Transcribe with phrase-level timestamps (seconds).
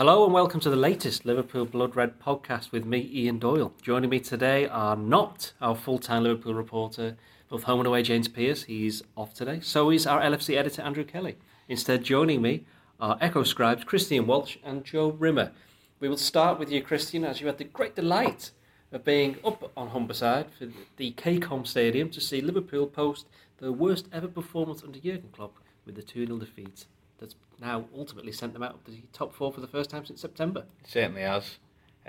[0.00, 3.74] Hello and welcome to the latest Liverpool Blood Red podcast with me, Ian Doyle.
[3.82, 7.18] Joining me today are not our full time Liverpool reporter,
[7.50, 8.62] both home and away, James Pearce.
[8.62, 9.60] He's off today.
[9.60, 11.36] So is our LFC editor, Andrew Kelly.
[11.68, 12.64] Instead, joining me
[12.98, 15.52] are Echo scribes Christian Walsh and Joe Rimmer.
[15.98, 18.52] We will start with you, Christian, as you had the great delight
[18.92, 23.26] of being up on Humberside for the KCOM Stadium to see Liverpool post
[23.58, 26.86] the worst ever performance under Jurgen Klopp with the 2 0 defeat
[27.20, 30.20] that's now ultimately sent them out of the top four for the first time since
[30.20, 30.64] September.
[30.82, 31.58] It certainly has.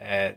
[0.02, 0.32] Uh,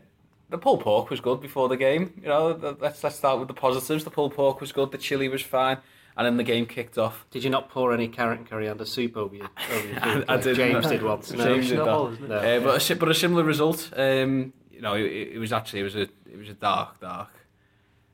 [0.49, 2.13] the pulled pork was good before the game.
[2.21, 4.03] You know, let's let's start with the positives.
[4.03, 4.91] The pulled pork was good.
[4.91, 5.77] The chili was fine,
[6.15, 7.25] and then the game kicked off.
[7.31, 10.25] Did you not pour any carrot and coriander soup over your, over your food?
[10.27, 10.55] I, I did.
[10.55, 11.31] James did once.
[11.31, 11.85] No, James did that.
[11.85, 12.35] No.
[12.35, 13.91] Uh, but a but a similar result.
[13.95, 17.29] Um, you know, it, it was actually it was a it was a dark dark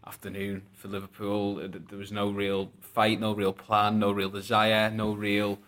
[0.06, 1.56] afternoon for Liverpool.
[1.56, 5.60] There was no real fight, no real plan, no real desire, no real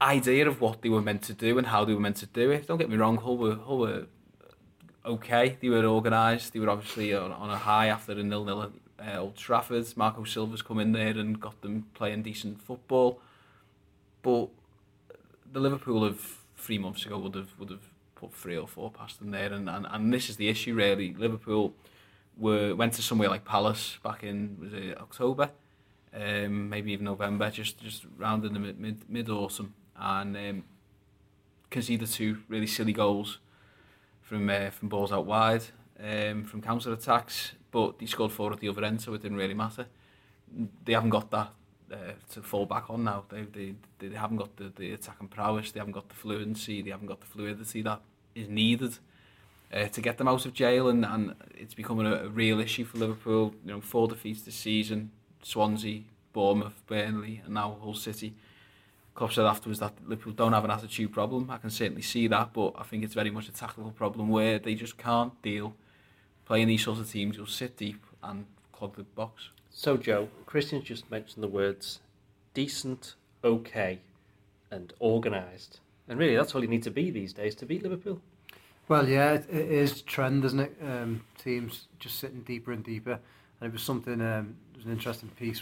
[0.00, 2.50] idea of what they were meant to do and how they were meant to do
[2.50, 2.66] it.
[2.66, 4.06] Don't get me wrong, Hull were, Hull were
[5.04, 5.56] okay.
[5.60, 6.52] They were organised.
[6.52, 9.86] They were obviously on, on a high after a nil-nil at uh, Old Trafford.
[9.96, 13.20] Marco Silva's come in there and got them playing decent football.
[14.22, 14.48] But
[15.52, 19.20] the Liverpool of three months ago would have would have put three or four past
[19.20, 21.14] them there, and, and, and this is the issue really.
[21.14, 21.72] Liverpool
[22.36, 25.50] were went to somewhere like Palace back in was it October,
[26.14, 30.64] um, maybe even November, just just round in the mid mid, mid autumn, and um,
[31.70, 33.38] conceded two really silly goals
[34.20, 35.64] from uh, from balls out wide,
[36.02, 39.38] um, from counter attacks, but he scored four at the other end, so it didn't
[39.38, 39.86] really matter.
[40.84, 41.50] They haven't got that
[41.92, 41.96] uh,
[42.32, 43.24] to fall back on now.
[43.28, 46.90] They, they, they haven't got the, the attacking prowess, they haven't got the fluency, they
[46.90, 48.00] haven't got the fluidity that
[48.34, 48.98] is needed
[49.72, 52.84] uh, to get them out of jail, and, and it's becoming a, a real issue
[52.84, 53.54] for Liverpool.
[53.64, 55.10] You know, four defeats this season,
[55.42, 58.34] Swansea, Bournemouth, Burnley, and now Hull City.
[59.18, 61.50] Klopp said afterwards that Liverpool don't have an attitude problem.
[61.50, 64.60] I can certainly see that, but I think it's very much a tactical problem where
[64.60, 65.74] they just can't deal
[66.44, 67.36] playing these sorts of teams.
[67.36, 69.48] You'll sit deep and clog the box.
[69.72, 71.98] So, Joe, Christian's just mentioned the words
[72.54, 73.98] decent, okay,
[74.70, 75.80] and organised.
[76.08, 78.20] And really, that's all you need to be these days to beat Liverpool.
[78.86, 80.76] Well, yeah, it, it is trend, isn't it?
[80.80, 83.18] Um, teams just sitting deeper and deeper.
[83.60, 85.60] And it was something, um, it was an interesting piece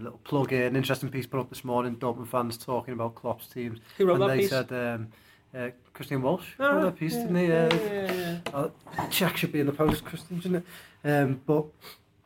[0.00, 1.96] little plug in, interesting piece put up this morning.
[1.96, 3.78] Dortmund fans talking about Klopp's teams.
[3.98, 4.50] Who wrote and that they piece?
[4.50, 5.08] said um,
[5.56, 7.46] uh, Christian Walsh Oh, wrote that piece, yeah, didn't he?
[7.48, 8.56] yeah, Uh, yeah, yeah, yeah.
[8.98, 10.64] uh, check should be in the post, Christian, shouldn't
[11.04, 11.08] it?
[11.08, 11.64] Um, but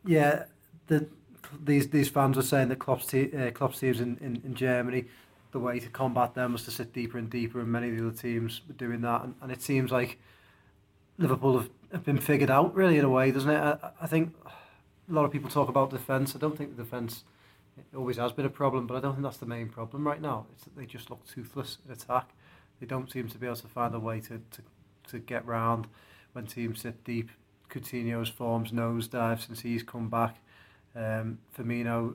[0.05, 0.45] yeah,
[0.87, 1.07] the
[1.65, 5.07] these these fans were saying that Klopp's, te- uh, Klopp's teams in, in, in Germany,
[5.53, 8.07] the way to combat them was to sit deeper and deeper, and many of the
[8.07, 9.23] other teams were doing that.
[9.25, 10.19] And, and it seems like
[11.17, 13.59] Liverpool have, have been figured out really in a way, doesn't it?
[13.59, 16.37] I, I think a lot of people talk about defence.
[16.37, 17.25] I don't think the defence
[17.79, 20.21] it always has been a problem, but I don't think that's the main problem right
[20.21, 20.47] now.
[20.53, 22.31] It's that they just look toothless in attack.
[22.81, 24.63] They don't seem to be able to find a way to, to,
[25.09, 25.89] to get round
[26.33, 27.31] when teams sit deep.
[27.71, 30.37] Coutinho's form's nosedive since he's come back.
[30.97, 32.15] Um, Firmino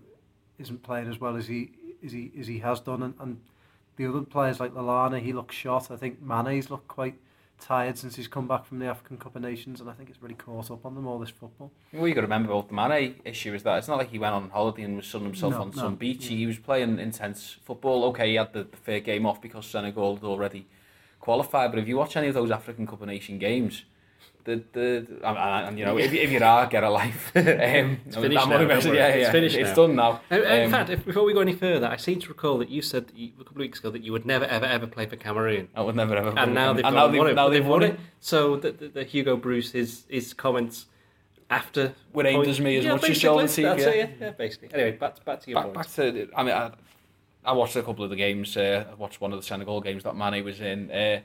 [0.58, 1.72] isn't playing as well as he
[2.04, 3.40] as he as he has done, and, and
[3.96, 5.92] the other players like Lallana, he looks shot.
[5.92, 7.16] I think Mane's looked quite
[7.60, 10.22] tired since he's come back from the African Cup of Nations, and I think it's
[10.22, 11.72] really caught up on them all this football.
[11.92, 14.20] What you got to remember about the Mane issue is that it's not like he
[14.20, 15.76] went on holiday and was sunning himself No, on no.
[15.76, 16.28] some beach.
[16.28, 18.04] He was playing intense football.
[18.06, 20.68] Okay, he had the, the fair game off because Senegal had already
[21.20, 21.72] qualified.
[21.72, 23.84] But if you watch any of those African Cup of Nation games,
[24.46, 25.38] the the and,
[25.68, 28.70] and you know if, if you are get a life, um, it's finished now, don't.
[28.96, 29.76] Yeah, It's yeah, finished it's now.
[29.76, 30.22] done now.
[30.32, 32.70] Uh, In Um, fact, if, before we go any further, I seem to recall that
[32.70, 35.06] you said you- a couple of weeks ago that you would never, ever, ever play
[35.06, 35.70] for Cameroon.
[35.76, 36.34] I would never ever.
[36.38, 37.34] And now they've, and gone now and won it.
[37.36, 38.00] now they've won it.
[38.20, 40.88] So the, the, the Hugo Broos, his, his comments
[41.50, 41.94] after...
[42.14, 43.90] Would aimed as me as yeah, much as basically, Joel and Steve, That's yeah.
[43.90, 44.70] it, yeah, yeah, basically.
[44.74, 45.76] Anyway, back, back to your back, point.
[45.76, 46.72] back to I mean I,
[47.46, 48.56] I watched a couple of the games.
[48.56, 50.90] Uh, I watched one of the Senegal games that Manny was in.
[50.92, 51.20] Uh,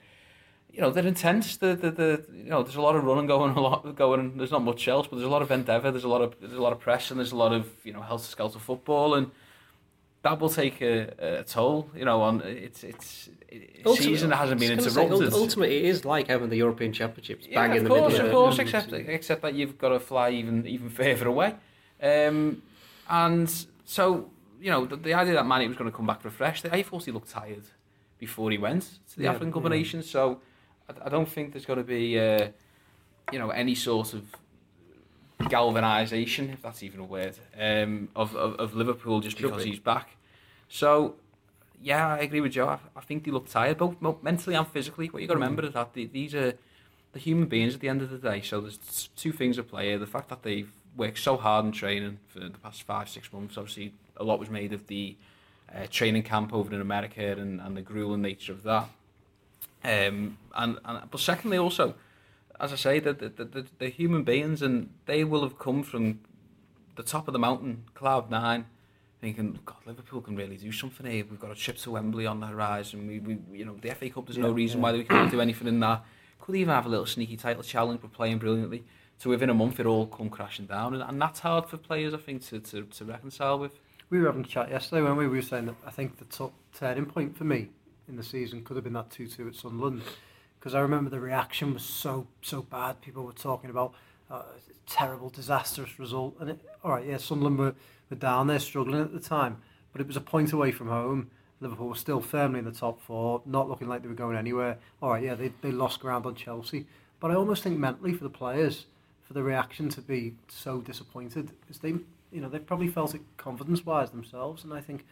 [0.73, 1.57] you know they're intense.
[1.57, 4.37] The, the the you know there's a lot of running going a lot going.
[4.37, 5.91] There's not much else, but there's a lot of endeavour.
[5.91, 7.93] There's a lot of there's a lot of press and there's a lot of you
[7.93, 9.31] know helter skelter football and
[10.23, 11.91] that will take a, a toll.
[11.97, 13.29] You know on it's it's.
[13.49, 15.33] it's Ultimately- season that hasn't been I say, interrupted.
[15.33, 18.27] ultimately, it is like having the European Championships Yeah, bang in of the course, middle
[18.27, 18.35] of it.
[18.35, 21.55] course, except except that you've got to fly even even further away,
[22.03, 22.63] um,
[23.09, 23.49] and
[23.85, 24.29] so
[24.61, 26.67] you know the, the idea that Manny was going to come back refreshed.
[26.71, 27.65] I thought he looked tired
[28.19, 30.01] before he went to the Yeah, African Cup yeah.
[30.03, 30.41] So
[30.89, 32.49] I, I don't think there's going to be uh,
[33.33, 34.25] you know any sort of
[35.49, 39.71] galvanisation, if that's even a word, um, of, of of Liverpool just because be.
[39.71, 40.17] he's back.
[40.69, 41.17] So
[41.81, 42.69] yeah, I agree with Joe.
[42.69, 45.07] I, I think they look tired, both mentally and physically.
[45.09, 46.55] What you got to remember is that the, these are
[47.13, 48.41] the human beings at the end of the day.
[48.41, 49.99] So there's two things at play here.
[49.99, 53.57] The fact that they've worked so hard in training for the past five, six months.
[53.57, 55.17] Obviously, a lot was made of the
[55.75, 58.89] uh, training camp over in America and, and the grueling nature of that.
[59.85, 61.95] Um, and, and but secondly, also,
[62.61, 66.21] as I say, the, the, the, the human beings, and they will have come from
[66.97, 68.67] the top of the mountain, cloud nine,
[69.21, 71.25] thinking, God, Liverpool can really do something here.
[71.29, 73.07] We've got a trip to Wembley on the horizon.
[73.07, 74.27] We, we you know, the FA Cup.
[74.27, 74.83] There's no reason yeah.
[74.83, 76.05] why we can't do anything in that.
[76.41, 78.03] Could even have a little sneaky title challenge.
[78.03, 78.85] We're playing brilliantly.
[79.19, 82.15] So within a month, it all come crashing down, and, and that's hard for players,
[82.15, 83.73] I think, to, to, to reconcile with.
[84.11, 85.27] We were having a chat yesterday when we?
[85.27, 87.69] we were saying that I think the top turning point for me
[88.09, 90.03] in the season could have been that 2-2 at Sunderland
[90.59, 93.01] because I remember the reaction was so so bad.
[93.01, 93.95] People were talking about
[94.31, 94.43] uh,
[94.87, 97.75] terrible, disastrous result, and it, all right, yeah, Sunderland were,
[98.11, 99.59] were down there struggling at the time,
[99.93, 101.31] but it was a point away from home.
[101.61, 104.79] Liverpool were still firmly in the top four, not looking like they were going anywhere.
[105.03, 106.87] All right, yeah, they they lost ground on Chelsea,
[107.21, 108.87] but I almost think mentally for the players,
[109.23, 111.95] for the reaction to be so disappointed, is they
[112.31, 115.07] you know, they probably felt it confidence-wise themselves, and I think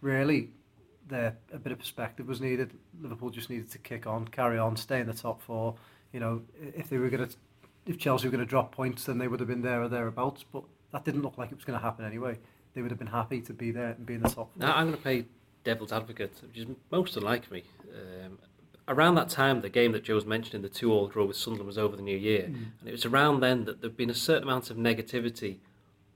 [0.00, 0.50] really
[1.10, 2.72] there a bit of perspective was needed.
[3.02, 5.74] Liverpool just needed to kick on, carry on, stay in the top four.
[6.12, 6.42] You know,
[6.74, 7.36] if they were going to,
[7.86, 10.44] if Chelsea were going to drop points, then they would have been there or thereabouts.
[10.50, 12.38] But that didn't look like it was going to happen anyway.
[12.74, 14.56] They would have been happy to be there and be in the top four.
[14.56, 15.26] Now I'm going to play
[15.64, 17.64] devil's advocate, which is most unlike me.
[18.24, 18.38] Um,
[18.88, 21.78] around that time, the game that Joe was mentioning, the two-all draw with Sunderland, was
[21.78, 22.66] over the New Year, Mm.
[22.80, 25.58] and it was around then that there'd been a certain amount of negativity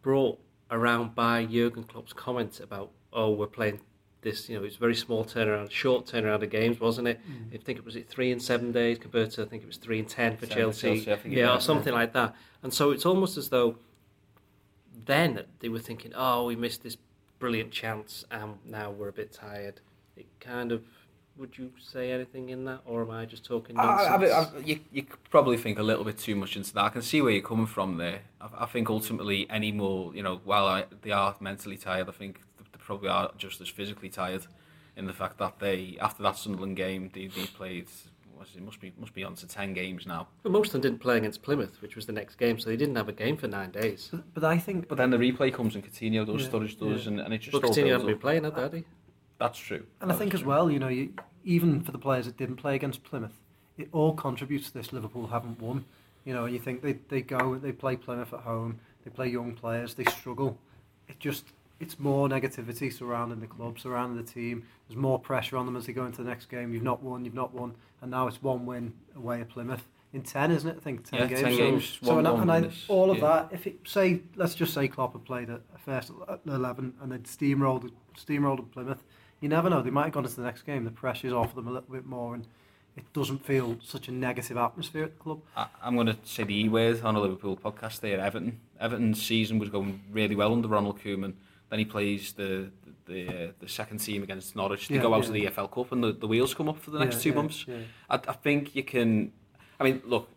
[0.02, 0.38] brought
[0.70, 3.80] around by Jurgen Klopp's comment about, oh, we're playing
[4.24, 7.20] this, you know, it's very small turnaround, short turnaround of games, wasn't it?
[7.20, 7.54] Mm.
[7.54, 9.76] I think it was it three in seven days compared to I think it was
[9.76, 12.34] three in ten for Seven Chelsea, Chelsea, I think yeah, or was, something like that.
[12.64, 13.76] And so it's almost as though
[15.06, 16.96] then they were thinking, oh, we missed this
[17.38, 19.80] brilliant chance, and now we're a bit tired.
[20.16, 20.82] It kind of.
[21.36, 24.30] Would you say anything in that, or am I just talking nonsense?
[24.30, 26.84] I, I, I, you, you probably think a little bit too much into that.
[26.84, 28.20] I can see where you're coming from there.
[28.40, 32.12] I, I think ultimately, any more, you know, while I, they are mentally tired, I
[32.12, 32.53] think they
[32.84, 34.46] probably are just as physically tired
[34.96, 37.86] in the fact that they, after that Sunderland game, they, they played,
[38.34, 40.28] what's it, must be must be on to 10 games now.
[40.42, 42.76] But most of them didn't play against Plymouth, which was the next game, so they
[42.76, 44.08] didn't have a game for nine days.
[44.12, 47.02] But, but I think But then the replay comes and Coutinho does, Yeah, Sturridge does,
[47.06, 47.12] yeah.
[47.12, 48.20] and, and it just But Coutinho builds hadn't been up.
[48.20, 48.84] playing, had he?
[49.38, 49.84] That's true.
[50.00, 50.50] And I think is as true.
[50.50, 51.12] well, you know, you,
[51.44, 53.40] even for the players that didn't play against Plymouth,
[53.76, 54.92] it all contributes to this.
[54.92, 55.84] Liverpool haven't won.
[56.24, 59.54] You know, you think they, they go, they play Plymouth at home, they play young
[59.54, 60.56] players, they struggle.
[61.08, 61.46] It just,
[61.80, 64.64] it's more negativity surrounding the club, surrounding the team.
[64.88, 66.72] There's more pressure on them as they go into the next game.
[66.72, 70.22] You've not won, you've not won, and now it's one win away at Plymouth in
[70.22, 70.76] ten, isn't it?
[70.76, 71.40] I think ten Yeah, games.
[71.42, 73.24] 10 So- games, So, and, I- and I, all of yeah.
[73.48, 76.10] that, if it say, let's just say Klopp had played a, a first
[76.46, 79.02] eleven and then steamrolled, steamrolled at Plymouth.
[79.40, 79.82] You never know.
[79.82, 80.84] They might have gone into the next game.
[80.84, 82.46] The pressure's off them a little bit more, and
[82.96, 85.40] it doesn't feel such a negative atmosphere at the club.
[85.56, 88.20] I, I'm going to say the E word on a Liverpool podcast there.
[88.20, 88.60] Everton.
[88.80, 91.34] Everton's season was going really well under Ronald Koeman.
[91.74, 92.70] Then he plays the
[93.06, 94.86] the uh, the second team against Norwich.
[94.86, 95.26] They Yeah, go out yeah.
[95.26, 97.34] to the EFL Cup and the, the wheels come up for the next Yeah, two
[97.34, 97.66] months.
[98.08, 99.32] I, I think you can.
[99.80, 100.28] I mean, look,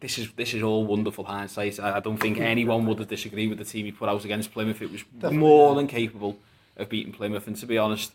[0.00, 1.80] this is this is all wonderful hindsight.
[1.80, 4.52] I, I don't think anyone would have disagreed with the team he put out against
[4.52, 4.82] Plymouth.
[4.82, 6.36] It was Definitely, more than capable
[6.76, 8.12] of beating Plymouth, and to be honest,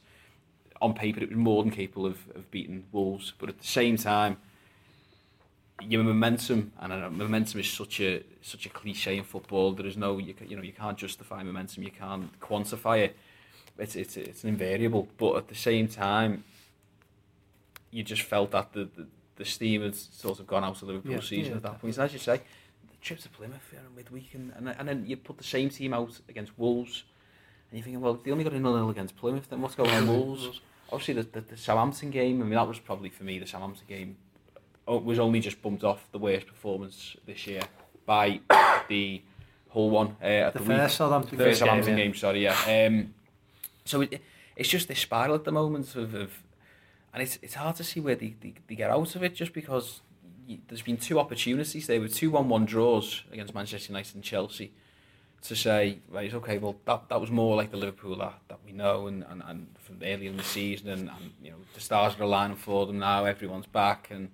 [0.80, 3.34] on paper it was more than capable of, of beating Wolves.
[3.40, 4.38] But at the same time,
[5.82, 9.74] your momentum, and know momentum is such a such a cliche in football.
[9.74, 11.84] There is no, you, you know, you can't justify momentum.
[11.84, 13.18] You can't quantify it.
[13.78, 15.08] It's it's it's an invariable.
[15.18, 16.44] But at the same time,
[17.92, 21.14] you just felt that the the, the steam had sort of gone out of Liverpool
[21.14, 21.96] Yeah, season yeah, at that point.
[21.96, 25.06] And as you say, the trip to Plymouth you know, midweek, and, and and then
[25.06, 27.04] you put the same team out against Wolves,
[27.70, 29.48] and you're thinking, well, they only got a nil nil against Plymouth.
[29.50, 30.60] Then what's going on Wolves?
[30.90, 32.42] Obviously, the, the, the Southampton game.
[32.42, 34.16] I mean, that was probably for me the Southampton game
[34.88, 37.62] was only just bumped off the worst performance this year
[38.06, 38.40] by
[38.90, 39.22] the
[39.70, 40.92] whole one uh, at The the, first week.
[40.92, 42.04] Southampton game, first Southampton yeah.
[42.04, 42.88] game, sorry, yeah.
[42.88, 43.14] Um,
[43.86, 44.22] so it,
[44.56, 46.44] it's just this spiral at the moment of, of
[47.14, 49.54] and it's it's hard to see where they, they, they get out of it just
[49.54, 50.02] because
[50.48, 54.24] y there's been two opportunities there with two one one draws against Manchester United and
[54.24, 54.72] Chelsea
[55.42, 58.72] to say right okay well that that was more like the Liverpool that, that we
[58.72, 62.16] know and, and, and from earlier in the season and, and you know the stars
[62.20, 64.30] are aligning for them now everyone's back and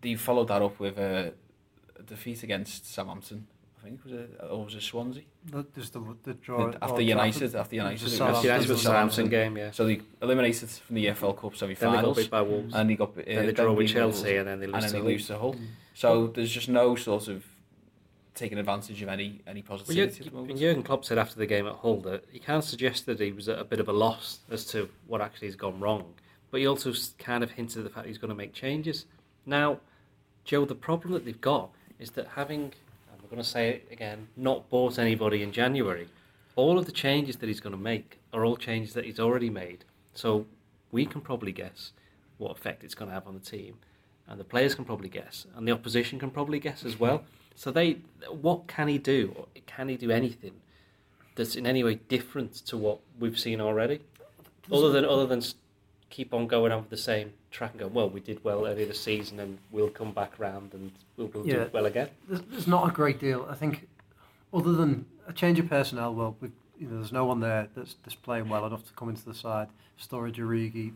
[0.00, 1.32] they followed that up with a,
[1.98, 3.46] a defeat against Southampton
[3.80, 6.72] I think was it or was it Swansea The, there's the, the draw.
[6.82, 7.54] after United Trafford.
[7.60, 8.36] after United Just it Southampton.
[8.36, 9.70] was- United Southampton was the Southampton game, yeah.
[9.70, 12.74] so they eliminated from the EFL Cup Then they got beat by Wolves.
[12.74, 14.74] and they got uh, then they draw with beat Wolves, Chelsea, and then they and
[14.74, 15.08] lose then to they Hull.
[15.12, 15.56] lose to Hull.
[15.94, 17.44] So there's just no sort of
[18.34, 20.54] taking advantage of any any Well, positivity Jur- at the.
[20.54, 23.48] Jurgen Klopp said after the game at Hull that he kind of suggested he was
[23.48, 26.12] at a bit of a loss as to what actually has gone wrong,
[26.50, 29.06] but he also kind of hinted at the fact he's going to make changes.
[29.46, 29.78] Now,
[30.44, 32.72] Joe, the problem that they've got is that having,
[33.12, 36.08] and we're going to say it again, not bought anybody in January,
[36.56, 39.50] all of the changes that he's going to make are all changes that he's already
[39.50, 39.84] made.
[40.14, 40.46] So
[40.90, 41.92] we can probably guess
[42.38, 43.76] what effect it's going to have on the team,
[44.28, 47.24] and the players can probably guess, and the opposition can probably guess as well.
[47.54, 47.98] So they,
[48.28, 49.46] what can he do?
[49.66, 50.52] Can he do anything
[51.34, 54.00] that's in any way different to what we've seen already,
[54.72, 55.42] other than other than
[56.10, 58.86] keep on going on with the same track and go, well, we did well earlier
[58.86, 61.64] this season, and we'll come back round and we'll, we'll Yeah.
[61.64, 62.08] do well again.
[62.28, 63.46] There's, there's not a great deal.
[63.50, 63.88] I think,
[64.52, 67.96] other than a change of personnel, well, we you know, there's no one there that's,
[68.04, 69.68] that's playing well enough to come into the side.
[70.00, 70.92] Sturridge, Origi,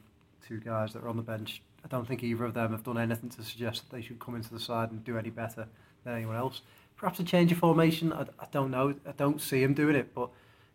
[0.46, 1.62] two guys that are on the bench.
[1.82, 4.34] I don't think either of them have done anything to suggest that they should come
[4.34, 5.66] into the side and do any better
[6.04, 6.60] than anyone else.
[6.96, 8.12] Perhaps a change of formation.
[8.12, 8.94] I, I don't know.
[9.08, 10.28] I don't see him doing it, but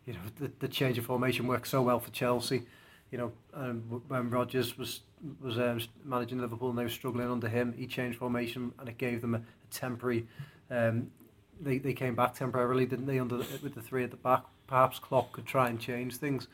[0.08, 2.63] you know, the, the change of formation worked so well for Chelsea.
[3.12, 5.02] You know, um, when Rodgers was
[5.42, 8.98] was um, managing Liverpool and they were struggling under him, he changed formation and it
[8.98, 10.28] gave them a, a temporary.
[10.70, 11.12] Um,
[11.60, 13.20] they they came back temporarily, didn't they?
[13.20, 16.48] Under the, with the three at the back, perhaps Klopp could try and change things,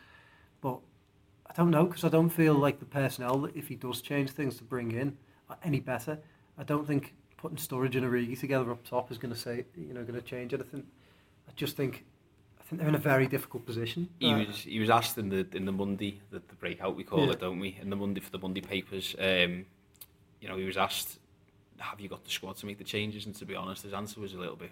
[0.62, 0.80] but
[1.48, 4.58] I don't know because I don't feel like the personnel if he does change things
[4.58, 5.18] to bring in
[5.50, 6.20] are any better.
[6.58, 9.94] I don't think putting Sturridge and Origi together up top is going to say you
[9.94, 10.84] know going to change anything.
[11.48, 12.06] I just think
[12.72, 14.08] think they're in a very difficult position.
[14.20, 17.04] He Uh, was he was asked in the in the Monday the, the breakout we
[17.04, 17.32] call Yeah.
[17.34, 17.78] it, don't we?
[17.82, 19.66] In the Monday for the Monday papers, um,
[20.40, 21.20] you know, he was asked,
[21.80, 24.22] "Have you got the squad to make the changes?" And to be honest, his answer
[24.22, 24.72] was a little bit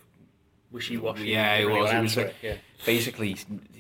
[0.71, 1.25] Wishy-washy.
[1.27, 1.91] Yeah, it was.
[1.91, 2.55] It was like- yeah.
[2.85, 3.29] basically,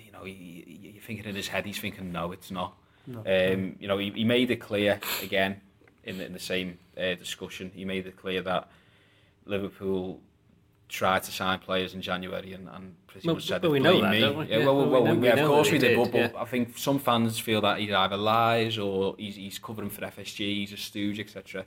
[0.05, 0.33] you know, he,
[0.67, 2.73] he- you're thinking in his head, he's thinking, no, it's not.
[3.07, 3.19] no.
[3.19, 5.61] Um, you know, he, he made it clear again
[6.03, 7.71] in the, in the same uh, discussion.
[7.73, 8.69] He made it clear that
[9.45, 10.19] Liverpool
[10.89, 14.01] tried to sign players in January and, and pretty Well, much said but we know
[14.01, 14.19] that, me.
[14.21, 14.45] don't we?
[14.47, 16.11] Yeah, Yeah, well, well, well, we know- we- we yeah, of course we did, did,
[16.11, 19.89] but, but I think some fans feel that he either lies or he's, he's covering
[19.91, 21.65] for FSG, he's a stooge, etc.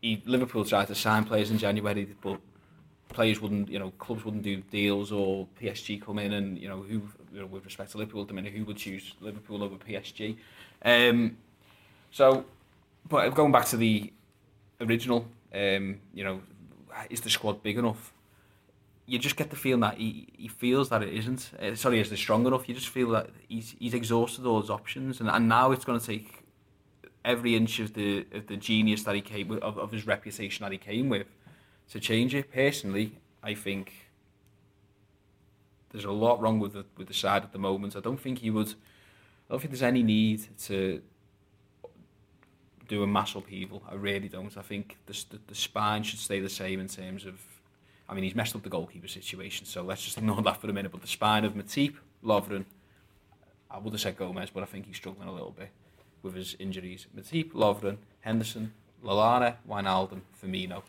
[0.00, 2.40] He, Liverpool tried to sign players in January, but
[3.10, 6.80] players wouldn't, you know, clubs wouldn't do deals or PSG come in and, you know,
[6.80, 7.02] who,
[7.34, 10.36] you know, with respect to Liverpool, I mean, who would choose Liverpool over PSG?
[10.82, 11.36] Um,
[12.10, 12.46] so,
[13.08, 14.10] but going back to the
[14.80, 16.40] original, um, you know,
[17.08, 18.12] is the squad big enough?
[19.06, 21.50] You just get the feeling that he, he feels that it isn't.
[21.60, 22.68] Uh, sorry, is it strong enough?
[22.68, 25.98] You just feel that he's he's exhausted all his options, and, and now it's going
[25.98, 26.44] to take
[27.24, 30.62] every inch of the of the genius that he came with, of, of his reputation
[30.64, 31.26] that he came with,
[31.90, 32.52] to change it.
[32.52, 33.92] Personally, I think
[35.90, 37.96] there's a lot wrong with the with the side at the moment.
[37.96, 38.68] I don't think he would.
[38.68, 41.02] I don't think there's any need to
[42.90, 43.82] do a mass upheaval.
[43.88, 44.54] I really don't.
[44.58, 47.40] I think the, the, the spine should stay the same in terms of.
[48.08, 50.72] I mean, he's messed up the goalkeeper situation, so let's just ignore that for a
[50.72, 50.90] minute.
[50.90, 51.94] But the spine of Matip,
[52.24, 52.64] Lovren,
[53.70, 55.70] I would have said Gomez, but I think he's struggling a little bit
[56.22, 57.06] with his injuries.
[57.16, 58.72] Matip, Lovren, Henderson,
[59.04, 60.82] Lallana, Wijnaldum, Firmino,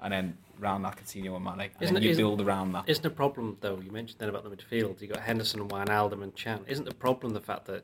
[0.00, 1.70] and then round that Coutinho and Mane.
[1.74, 2.88] And Isn't it- you build around that.
[2.88, 3.80] Isn't the problem though?
[3.80, 5.00] You mentioned then about the midfield.
[5.00, 6.60] You got Henderson, Wijnaldum, and Can.
[6.68, 7.82] Isn't the problem the fact that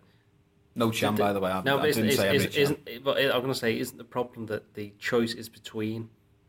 [0.75, 1.51] No Can, by the way.
[1.51, 1.79] I, no?
[1.79, 2.63] I but isn't, didn't is, say is, every Can.
[2.63, 6.09] isn't but I'm going to say isn't the problem that the choice is between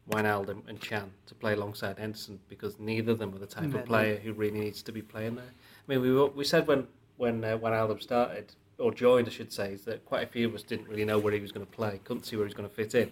[0.10, 3.80] Wijnaldum and Can to play alongside Henderson because neither of them are the type No,
[3.80, 5.46] of player who really needs to be playing there.
[5.46, 9.54] I mean, we were, we said when when uh, Wijnaldum started or joined, I should
[9.54, 11.66] say, is that quite a few of us didn't really know where he was going
[11.66, 13.12] to play, couldn't see where he was going to fit in.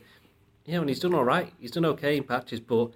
[0.66, 1.54] You know, and he's done all right.
[1.60, 2.92] He's done okay in patches, but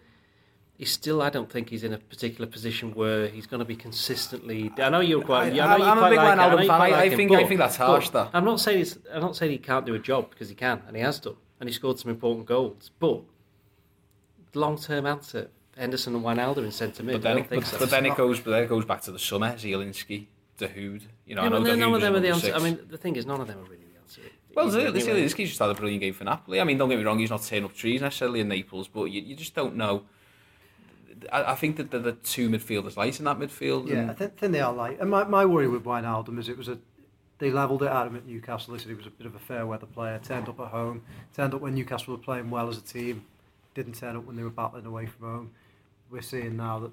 [0.78, 1.22] he's still.
[1.22, 4.72] I don't think he's in a particular position where he's going to be consistently.
[4.78, 5.52] I know you're quite.
[5.52, 6.70] I- yeah, I know I'm- I'm a big like I Wijnaldum fan.
[6.72, 8.30] I- like I him, think- I think that's harsh, though.
[8.34, 10.82] I'm not saying he's, I'm not saying he can't do a job because he can,
[10.88, 12.92] and he has done, and he scored some important goals.
[13.00, 13.22] But
[14.52, 17.14] the long-term answer, Henderson and Wijnaldum in centre mid.
[17.16, 17.80] But then, I it, don't think but, so.
[17.80, 18.40] but then it goes.
[18.40, 19.54] But then it goes back to the summer.
[19.54, 20.28] Zielinski,
[20.60, 21.02] Dahoud.
[21.26, 22.54] You know, yeah, I know none of them are the number answer.
[22.54, 24.22] I mean, the thing is, none of them are really the answer.
[24.56, 25.28] Well, Either Zielinski anyway.
[25.46, 26.60] Just had a brilliant game for Napoli.
[26.60, 29.06] I mean, don't get me wrong, he's not tearing up trees necessarily in Naples, but
[29.06, 30.04] you, you just don't know.
[31.32, 33.88] I, I think that the, the two midfielders light in that midfield.
[33.88, 35.00] Yeah, I think, think they are light.
[35.00, 36.78] And my, my worry with Wijnaldum is it was a
[37.40, 38.74] they levelled it at him at Newcastle.
[38.74, 40.20] They said he was a bit of a fair weather player.
[40.24, 41.04] Turned up at home.
[41.36, 43.26] Turned up when Newcastle were playing well as a team.
[43.76, 45.52] Didn't turn up when they were battling away from home.
[46.10, 46.92] We're seeing now that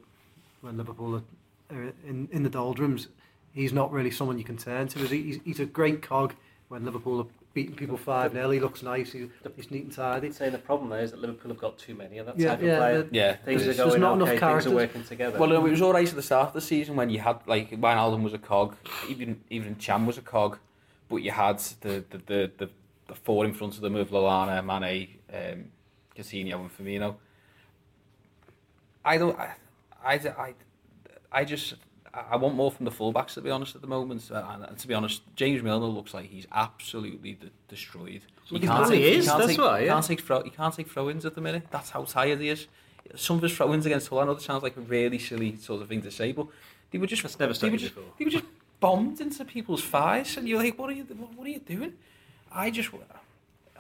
[0.61, 1.23] when Liverpool
[1.71, 3.09] are in in the doldrums,
[3.53, 4.99] he's not really someone you can turn to.
[5.07, 6.35] He's, he's a great cog
[6.69, 9.13] when Liverpool are beating people five 0 He looks nice.
[9.13, 10.27] He, he's neat and tidy.
[10.27, 12.49] I'd say the problem there is that Liverpool have got too many of that Yeah,
[12.51, 13.03] type yeah, of player.
[13.05, 14.73] the- yeah, Things are There's- going there's not okay, enough things characters.
[14.73, 15.39] are working together.
[15.39, 17.39] Well, no, it was all right at the start of the season when you had
[17.47, 18.77] like Wijnaldum was a cog,
[19.09, 20.59] even even Can was a cog,
[21.09, 22.71] but you had the the the, the,
[23.07, 25.65] the four in front of them of Lallana, Mane, um,
[26.17, 27.15] Coutinho, and Firmino.
[29.05, 29.39] I don't.
[29.39, 29.55] I,
[30.05, 30.55] I, I,
[31.31, 31.75] I just.
[32.31, 34.31] I want more from the fullbacks to be honest at the moment.
[34.31, 38.23] Uh, And, to be honest, James Milner looks like he's absolutely de- destroyed.
[38.49, 39.01] He can't take,
[39.59, 39.93] why, He yeah.
[39.93, 40.43] can't take throw.
[40.43, 41.65] He can't take throw-ins at the minute.
[41.71, 42.67] That's how tired he is.
[43.17, 45.83] Some of his throw-ins against Hull, I know that sounds like a really silly sort
[45.83, 46.47] of thing to say, but
[46.91, 48.11] they were just That's never they were just, before.
[48.19, 48.45] they were just
[48.81, 51.95] bombed into people's thighs, and you're like, what are you what are you doing?
[52.53, 52.91] I just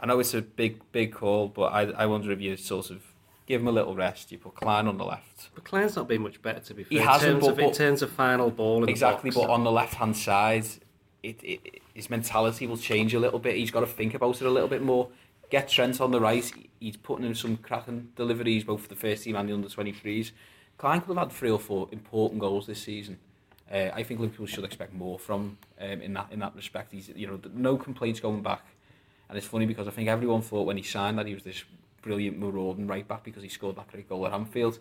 [0.00, 3.02] I know it's a big, big call, but I, I wonder if you sort of
[3.46, 4.32] give him a little rest.
[4.32, 5.50] You put Clyne on the left.
[5.54, 6.98] But Clyne's not been much better to be fair.
[6.98, 8.82] He hasn't, terms but- of, in but- terms of final ball.
[8.82, 10.66] In Exactly, but on the left hand side,
[11.22, 13.56] it, it, his mentality will change a little bit.
[13.56, 15.08] He's got to think about it a little bit more.
[15.50, 16.50] Get Trent on the right.
[16.80, 20.32] He's putting in some cracking deliveries, both for the first team and the under 23s.
[20.76, 23.18] Clyne could have had three or four important goals this season.
[23.70, 26.92] Uh, I think Liverpool should expect more from um, in that in that respect.
[26.92, 28.62] He's you know no complaints going back,
[29.28, 31.64] and it's funny because I think everyone thought when he signed that he was this
[32.04, 34.78] brilliant marauding right back because he scored that great goal at Anfield.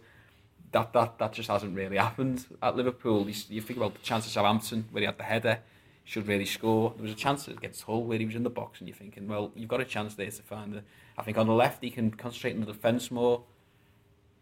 [0.74, 3.24] That that that just hasn't really happened at Liverpool.
[3.26, 5.60] He's, you think about the chance at Southampton where he had the header,
[6.04, 6.94] should really score.
[6.96, 9.28] There was a chance against Hull where he was in the box, and you're thinking,
[9.28, 10.84] well, you've got a chance there to find it.
[11.18, 13.44] I think on the left he can concentrate on the defence more,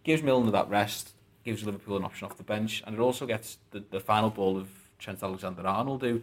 [0.03, 3.57] gives Milner that rest, gives Liverpool an option off the bench, and it also gets
[3.71, 6.21] the, the final ball of Trent Alexander-Arnold, who,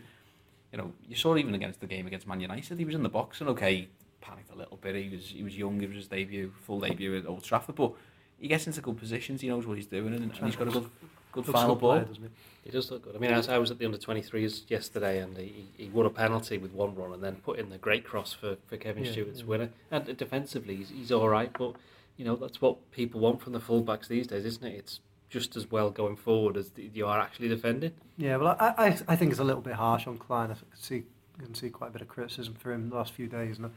[0.72, 3.08] you know, you saw even against the game against Man United, he was in the
[3.08, 3.88] box, and okay,
[4.20, 4.94] panicked a little bit.
[4.96, 7.92] He was he was young, it was his debut, full debut at Old Trafford, but
[8.38, 10.70] he gets into good positions, he knows what he's doing, and, and he's got a
[10.70, 10.88] good,
[11.32, 11.90] good Looks final good ball.
[11.94, 12.30] player, doesn't he?
[12.64, 13.16] He does look good.
[13.16, 16.04] I mean, I was, I was at the under 23s yesterday and he, he won
[16.06, 19.04] a penalty with one run and then put in the great cross for, for Kevin
[19.04, 19.46] Yeah, Stewart's yeah.
[19.46, 19.68] winner.
[19.90, 21.74] And defensively, he's, he's all right, but
[22.16, 24.74] you know that's what people want from the fullbacks these days, isn't it?
[24.76, 27.92] It's just as well going forward as you are actually defending.
[28.18, 30.50] Yeah, well, I, I, I think it's a little bit harsh on Clyne.
[30.50, 31.04] I can see,
[31.40, 33.58] I can see quite a bit of criticism for him the last few days.
[33.58, 33.70] And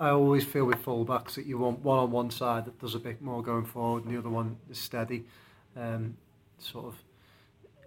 [0.00, 2.98] I always feel with fullbacks that you want one on one side that does a
[3.00, 5.24] bit more going forward, and the other one is steady.
[5.76, 6.16] Um,
[6.58, 6.94] sort of,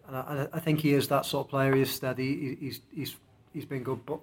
[0.08, 1.74] and I, I think he is that sort of player.
[1.76, 2.56] He is steady.
[2.60, 3.16] He, he's he's
[3.54, 4.20] he's been good, but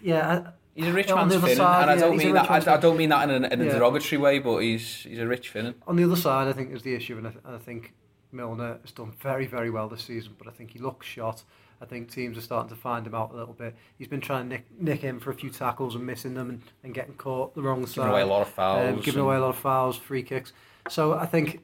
[0.00, 2.50] yeah, He's a rich man's side, and I don't a mean that.
[2.50, 3.72] I, I don't mean that in a, in a Yeah.
[3.72, 5.74] derogatory way, but he's he's a rich Finnan.
[5.86, 7.92] On the other side, I think is the issue, and I, th- I think
[8.30, 10.34] Milner has done very, very well this season.
[10.38, 11.42] But I think he looks shot.
[11.82, 13.74] I think teams are starting to find him out a little bit.
[13.98, 16.62] He's been trying to nick, nick him for a few tackles and missing them, and,
[16.84, 17.96] and getting caught the wrong side.
[17.96, 18.88] Giving away a lot of fouls.
[18.88, 20.52] um, giving and- away a lot of fouls, free kicks.
[20.88, 21.60] So I think,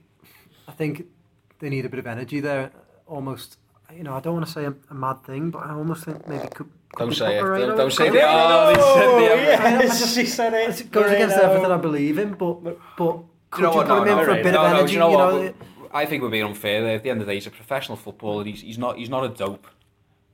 [0.67, 1.07] I think
[1.61, 2.73] they need a bit of energy there.
[3.07, 3.59] Almost,
[3.97, 6.27] you know, I don't want to say a, a mad thing, but I almost think
[6.27, 6.69] maybe could.
[6.93, 7.41] could Don't say it.
[7.43, 8.19] Don't, don't say Could the.
[8.19, 8.23] we?
[8.25, 9.85] Oh, they said the.
[9.87, 12.55] yes, she said It It goes against everything I believe in, but
[12.97, 14.71] but could you know you, put No, him in no, for a bit no, of
[14.73, 14.87] no, energy?
[14.89, 15.55] do you know you know,
[15.93, 16.83] I think we're being unfair.
[16.83, 16.97] there.
[16.97, 18.45] At the end of the day, he's a professional footballer.
[18.45, 19.67] He's, he's not he's not a dope.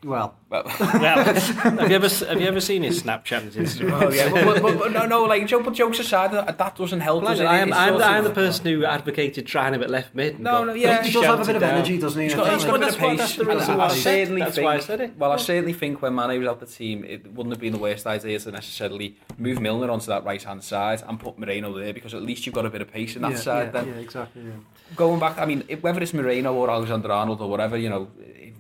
[0.04, 4.02] Well, Well, have you ever have you ever seen his Snapchat and his Instagram?
[4.02, 7.00] oh yeah, but, but, but, no, no, like joke, but jokes aside, that, that doesn't
[7.00, 7.22] help.
[7.24, 7.46] Like, does?
[7.46, 10.38] I am, I'm, sort I'm the person who advocated trying him at left mid.
[10.38, 11.02] No, got no, yeah.
[11.02, 11.74] he does have a bit of down.
[11.76, 12.26] energy, doesn't he?
[12.26, 13.18] He's got, he's like- got a bit of pace.
[13.18, 15.16] that's the reason I- why I certainly that's think, why I said it.
[15.16, 17.78] Well, I certainly think when Mane was out the team, it wouldn't have been the
[17.78, 21.92] worst idea to necessarily move Milner onto that right hand side and put Moreno there
[21.92, 23.66] because at least you've got a bit of pace in that yeah, side.
[23.66, 24.42] yeah, then yeah, exactly.
[24.42, 24.50] Yeah.
[24.96, 28.08] going back, I mean, whether it's Moreno or Alexander Arnold or whatever, you know,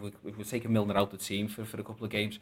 [0.04, 2.38] we, if we're taking Milner out the team for, for a couple of games,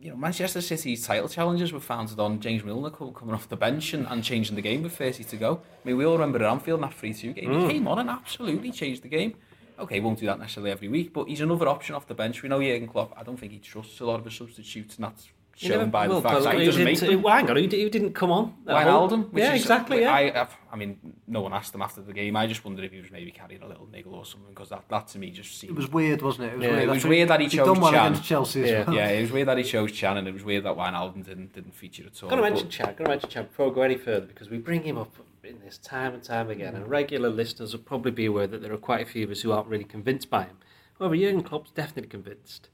[0.00, 3.94] you know, Manchester City's title challenges were founded on James Milner coming off the bench
[3.94, 5.60] and, and changing the game with 30 to go.
[5.84, 7.50] I mean, we all remember at Anfield that 3-2 game.
[7.50, 7.62] Mm.
[7.62, 9.34] He came on and absolutely changed the game.
[9.78, 12.42] Okay, won't do that necessarily every week, but he's another option off the bench.
[12.42, 15.04] We know Jurgen Klopp, I don't think he trusts a lot of his substitutes, and
[15.04, 17.22] that's shown never- by well, the fact that he he doesn't make didn't- them.
[17.22, 18.54] well, hang on, who, who didn't come on?
[18.66, 19.08] at Hull?
[19.08, 20.00] Wijnaldum, which yeah, is, uh, exactly.
[20.00, 20.12] Yeah.
[20.12, 22.36] I, I, I mean, no one asked him after the game.
[22.36, 24.82] I just wondered if he was maybe carrying a little niggle or something because that,
[24.88, 25.70] that to me just seemed.
[25.70, 26.54] It was weird, wasn't it?
[26.54, 26.82] It was Yeah, weird.
[26.82, 28.06] it was weird that he he'd chose done well Can.
[28.12, 28.84] against Chelsea as Yeah.
[28.84, 28.96] well.
[28.96, 31.52] yeah, it was weird that he chose Can, and it was weird that Wijnaldum didn't
[31.52, 32.30] didn't feature at all.
[32.32, 32.94] I'm going to mention but- mention Can.
[32.96, 35.14] Going to mention Can before I go any further because we bring him up
[35.44, 38.72] in this time and time again, and regular listeners will probably be aware that there
[38.72, 40.56] are quite a few of us who aren't really convinced by him.
[40.98, 42.68] However, Jurgen Klopp's definitely convinced.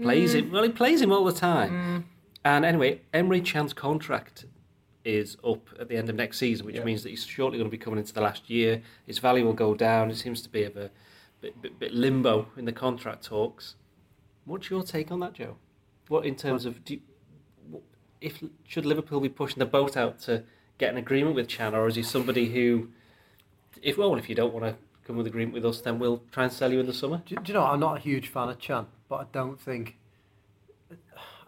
[0.00, 0.38] Plays mm.
[0.40, 0.62] him well.
[0.62, 1.70] He plays him all the time.
[1.70, 2.04] Mm.
[2.44, 4.44] And anyway, Emre Can's contract
[5.04, 6.84] is up at the end of next season, which Yeah.
[6.84, 8.82] means that he's shortly going to be coming into the last year.
[9.06, 10.10] His value will go down.
[10.10, 10.92] It seems to be a bit,
[11.60, 13.76] bit, bit limbo in the contract talks.
[14.44, 15.56] What's your take on that, Joe?
[16.08, 17.00] What in terms of do you,
[18.20, 20.44] if should Liverpool be pushing the boat out to
[20.78, 22.88] get an agreement with Can, or is he somebody who,
[23.82, 24.76] if well, if you don't want to
[25.06, 27.22] come with agreement with us, then we'll try and sell you in the summer?
[27.26, 27.64] Do, do you know?
[27.64, 29.96] I'm not a huge fan of Can, but I don't think.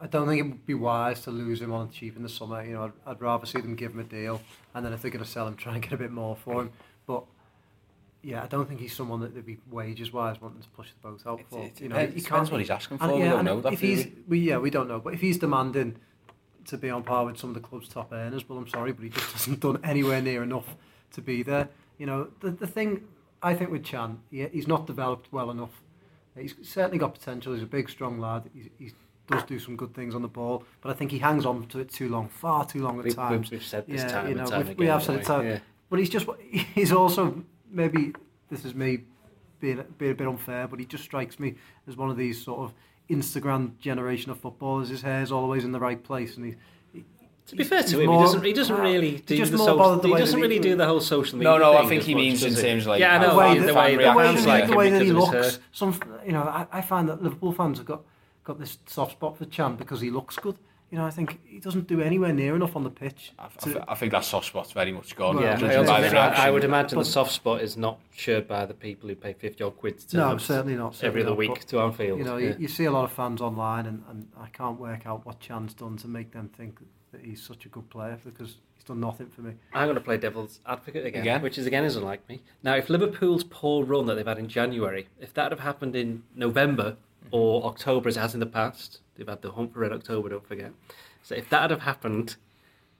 [0.00, 2.64] I don't think it would be wise to lose him on cheap in the summer.
[2.64, 4.40] You know, I'd, I'd rather see them give him a deal,
[4.74, 6.62] and then if they're going to sell him, try and get a bit more for
[6.62, 6.70] him.
[7.06, 7.24] But
[8.22, 11.08] yeah, I don't think he's someone that they'd be wages wise wanting to push the
[11.08, 11.64] boat out for.
[11.64, 13.04] it, you know, depends, he depends can't- what he's asking for.
[13.04, 13.72] and, we yeah, don't know that.
[13.72, 14.12] if he's, we?
[14.28, 14.98] we, yeah, we don't know.
[15.00, 15.96] But if he's demanding
[16.66, 19.04] to be on par with some of the club's top earners, well, I'm sorry, but
[19.04, 20.74] he just hasn't done anywhere near enough
[21.12, 21.68] to be there.
[21.98, 23.04] You know, the the thing
[23.42, 25.82] I think with Can, he, he's not developed well enough.
[26.36, 27.54] He's certainly got potential.
[27.54, 28.50] He's a big, strong lad.
[28.52, 28.92] He's, he
[29.26, 31.78] does do some good things on the ball, but I think he hangs on to
[31.80, 33.50] it too long, far too long at We, times.
[33.50, 34.78] we've said this Yeah, time you and know, time we've- again.
[34.80, 35.46] we have said it time.
[35.46, 35.58] Yeah.
[35.90, 36.26] But he's just
[36.74, 38.12] he's also maybe
[38.50, 39.00] this is me
[39.60, 41.54] being being a bit unfair, but he just strikes me
[41.88, 42.74] as one of these sort of
[43.10, 44.88] Instagram generation of footballers.
[44.88, 46.54] His hair's always in the right place, and he,
[46.92, 47.04] he
[47.46, 48.44] To be fair to him, more- he doesn't.
[48.44, 49.96] He doesn't ah, really do just the more social.
[49.98, 51.50] the He doesn't that he- really do the whole social media.
[51.52, 53.30] No, no, I think he much, means in does terms like yeah, I know.
[53.30, 54.90] the way the, that- way fan the the way, fans reactions, like he- the way
[54.90, 57.78] that he because of his looks, some you know, I, I find that Liverpool fans
[57.78, 58.02] have got
[58.46, 60.56] got this soft spot for Champ because he looks good.
[60.90, 63.32] You know, I think he doesn't do anywhere near enough on the pitch.
[63.40, 65.34] I, I, to- I think that soft spot's very much gone.
[65.34, 67.76] Well, Yeah, I, also by the I- I would imagine But- the soft spot is
[67.76, 71.02] not shared by the people who pay fifty odd quid to turn no, certainly not.
[71.02, 72.18] every other not, week but, to Anfield.
[72.20, 72.50] You know, yeah.
[72.50, 75.40] you, you see a lot of fans online, and, and I can't work out what
[75.40, 76.78] Can's done to make them think
[77.10, 79.54] that he's such a good player because he's done nothing for me.
[79.74, 81.42] I'm going to play devil's advocate again, Again?
[81.42, 82.42] which is again isn't like me.
[82.62, 86.22] Now, if Liverpool's poor run that they've had in January, if that had happened in
[86.36, 86.96] November
[87.30, 90.72] or October, as in the past, they've had the hump for Red October, don't forget.
[91.22, 92.36] So if that had happened,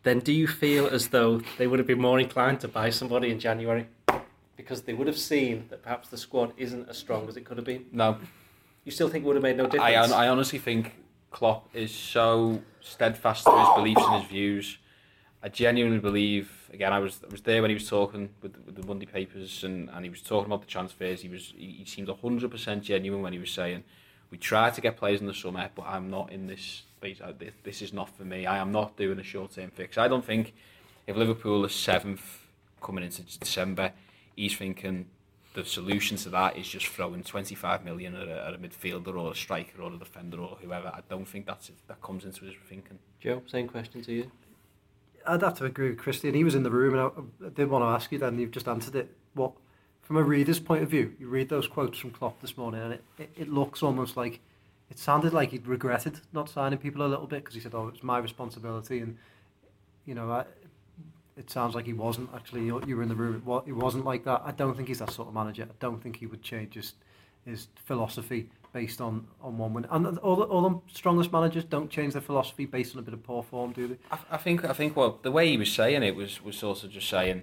[0.02, 3.30] then do you feel as though they would have been more inclined to buy somebody
[3.30, 3.86] in January?
[4.56, 7.56] Because they would have seen that perhaps the squad isn't as strong as it could
[7.58, 7.86] have been.
[7.92, 8.18] No,
[8.84, 10.12] You still think it would have made no difference?
[10.12, 10.24] I?
[10.24, 10.94] I honestly think
[11.30, 14.78] Klopp is so steadfast to his beliefs and his views.
[15.42, 16.50] I genuinely believe.
[16.72, 19.06] Again, I was I was there when he was talking with, the- with the Monday
[19.06, 21.20] papers, and, and he was talking about the transfers.
[21.20, 23.84] He was he, he seemed hundred percent genuine when he was saying,
[24.37, 27.55] "We try to get players in the summer, but I'm not in this uh, This,
[27.62, 28.44] this is not for me.
[28.44, 29.96] I am not doing a short term fix.
[29.96, 30.53] I don't think
[31.07, 32.44] if Liverpool is seventh
[32.83, 33.92] coming into December,
[34.37, 35.07] he's thinking."
[35.55, 39.33] The solution to that is just throwing 25 million at a, at a midfielder or
[39.33, 40.88] a striker or a defender or whoever.
[40.88, 42.99] I don't think that's that comes into his thinking.
[43.20, 44.31] Joe, same question to you.
[45.27, 46.35] I'd have to agree with Christian.
[46.35, 48.18] He was in the room, and I, I did want to ask you.
[48.18, 49.16] Then you've just answered it.
[49.33, 49.53] What,
[50.06, 52.92] from a reader's point of view, you read those quotes from Klopp this morning, and
[52.92, 54.40] it, it, it looks almost like
[54.88, 57.88] it sounded like he'd regretted not signing people a little bit because he said, "Oh,
[57.88, 59.18] it's my responsibility," and
[60.04, 60.44] you know, I,
[61.36, 62.66] it sounds like he wasn't actually.
[62.66, 63.34] You, were in the room.
[63.34, 64.42] It, wa- it wasn't like that.
[64.44, 65.64] I don't think he's that sort of manager.
[65.64, 66.92] I don't think he would change his
[67.44, 69.86] his philosophy based on on one win.
[69.90, 73.12] And all the, all the strongest managers don't change their philosophy based on a bit
[73.12, 73.96] of poor form, do they?
[74.12, 76.84] I, I think I think what the way he was saying it was was sort
[76.84, 77.42] of just saying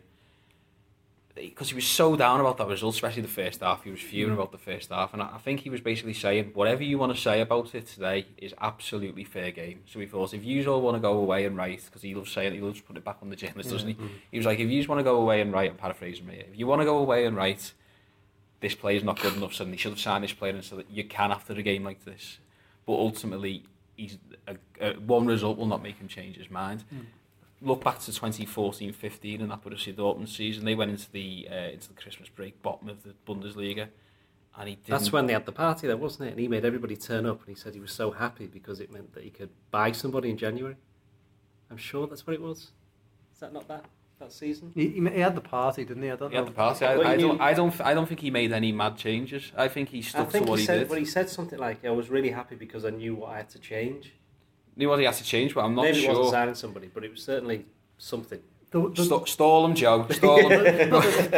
[1.36, 3.84] because he was so down about that result, especially the first half.
[3.84, 4.40] He was fuming Mm.
[4.40, 7.20] about the first half, and I, think he was basically saying whatever you want to
[7.20, 9.82] say about it today is absolutely fair game.
[9.88, 12.32] So he thought if you all want to go away and write, because he loves
[12.32, 13.98] saying he loves putting it back on the journalist, doesn't he?
[14.32, 16.44] He was like, if you just want to go away and write, I'm paraphrasing me.
[16.52, 17.74] If you want to go away and write,
[18.60, 20.90] this player's not good enough, so they should have signed this player, and so that
[20.92, 22.38] you can after a game like this.
[22.86, 23.64] But ultimately,
[23.98, 24.18] he's
[24.48, 26.84] a, a, one result will not make him change his mind.
[26.94, 27.06] Mm.
[27.64, 30.66] Look back to 2014-15 and that Borussia Dortmund season.
[30.66, 33.88] They went into the uh, into the Christmas break, bottom of the Bundesliga,
[34.58, 34.90] and he didn't.
[34.90, 36.32] That's when they had the party, there wasn't it?
[36.32, 38.92] And he made everybody turn up, and he said he was so happy because it
[38.92, 40.76] meant that he could buy somebody in January.
[41.72, 42.72] I'm sure that's what it was.
[43.34, 43.86] Is that not that
[44.20, 44.72] that season?
[44.76, 46.12] He, he he had the party, didn't he?
[46.12, 46.44] I don't He know.
[46.44, 46.86] had the party.
[46.86, 47.42] I, I you- don't.
[47.42, 47.82] I don't.
[47.82, 49.52] I don't think he made any mad changes.
[49.56, 50.90] I think he I stuck think to what he he, said, did.
[50.90, 53.50] but he said something like, "I was really happy because I knew what I had
[53.52, 54.14] to change."
[54.76, 56.32] Knew what he had to change, but I'm not Maybe it wasn't sure.
[56.32, 57.66] signing somebody, but it was certainly
[57.98, 58.40] something.
[58.72, 60.08] The, the, St- stall him, Joe.
[60.10, 60.90] Stall him.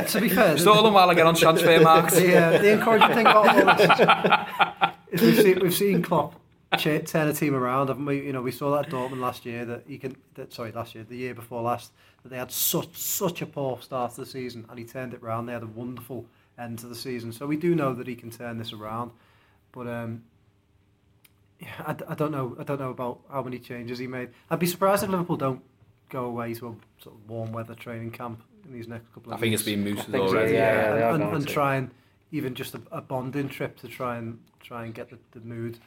[0.05, 2.15] to be fair, the, stall him while I get on transfer marks.
[2.15, 6.39] the, uh, the encouraging thing about all this is we've seen, we've seen Klopp
[6.77, 8.25] cha- turn a team around, haven't we?
[8.25, 10.15] You know, we saw that at Dortmund last year that he can.
[10.35, 11.91] That, sorry, last year, the year before last,
[12.23, 15.21] that they had such such a poor start to the season, and he turned it
[15.21, 15.47] around.
[15.47, 16.25] They had a wonderful
[16.57, 19.11] end to the season, so we do know that he can turn this around.
[19.73, 20.34] But um, yeah,
[21.85, 22.55] I, d- I don't know.
[22.59, 24.29] I don't know about how many changes he made.
[24.49, 25.61] I'd be surprised if Liverpool don't
[26.09, 29.37] go away to a sort of warm weather training camp in these next couple of
[29.37, 30.53] I think weeks it's been mooted think so, already.
[30.53, 31.91] yeah, yeah, they and, going and try and
[32.31, 35.77] even just a, a bonding trip to try and try and get the, the mood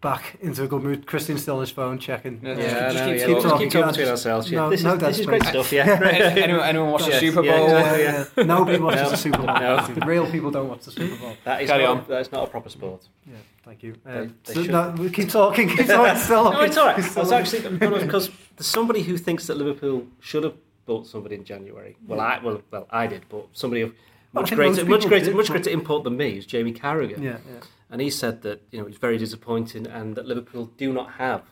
[0.00, 1.06] back into a good mood.
[1.06, 2.40] Christian's still on his phone checking.
[2.42, 3.34] Yeah, Yeah, just no, keep yeah, talking.
[3.34, 4.50] we'll just keep talking Yeah, between ourselves.
[4.50, 4.58] Yeah.
[4.60, 5.72] no- this no is, this is great stuff.
[5.72, 5.84] Yeah.
[6.36, 7.64] anyone, anyone watch the Yes, Super yeah, Bowl?
[7.66, 8.02] exactly.
[8.04, 8.42] Yeah, yeah.
[8.44, 9.10] Nobody watches No.
[9.10, 9.46] the Super Bowl.
[9.46, 9.88] No.
[10.06, 11.36] Real people don't watch the Super Bowl.
[11.44, 12.04] that is Carry not, on.
[12.08, 13.08] that is not a proper sport.
[13.26, 13.34] Yeah,
[13.64, 13.94] thank you.
[14.06, 15.68] Um, they so, no, we keep talking.
[15.68, 16.16] Keep talking.
[16.20, 16.96] Still No, it's all right.
[17.02, 20.54] He's I was actually because there's somebody who thinks that Liverpool should have
[20.86, 21.96] bought somebody in January.
[22.06, 23.92] Well, I well, well I did, but somebody of
[24.32, 27.60] much greater, much greater, much greater import than me is Jamie Carragher, Yeah, yeah.
[27.90, 31.42] And he said that you know it's very disappointing and that Liverpool do not have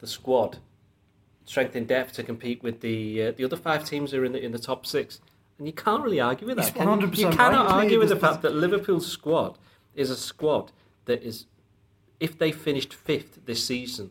[0.00, 0.58] the squad
[1.44, 4.32] strength in depth to compete with the uh, the other five teams who are in
[4.32, 5.20] the in the top six.
[5.58, 6.74] And you can't really argue with that.
[6.74, 7.06] Can you?
[7.06, 9.56] You cannot isn't argue with the fact that Liverpool's squad
[9.94, 10.72] is a squad
[11.04, 11.46] that is,
[12.18, 14.10] if they finished fifth this season,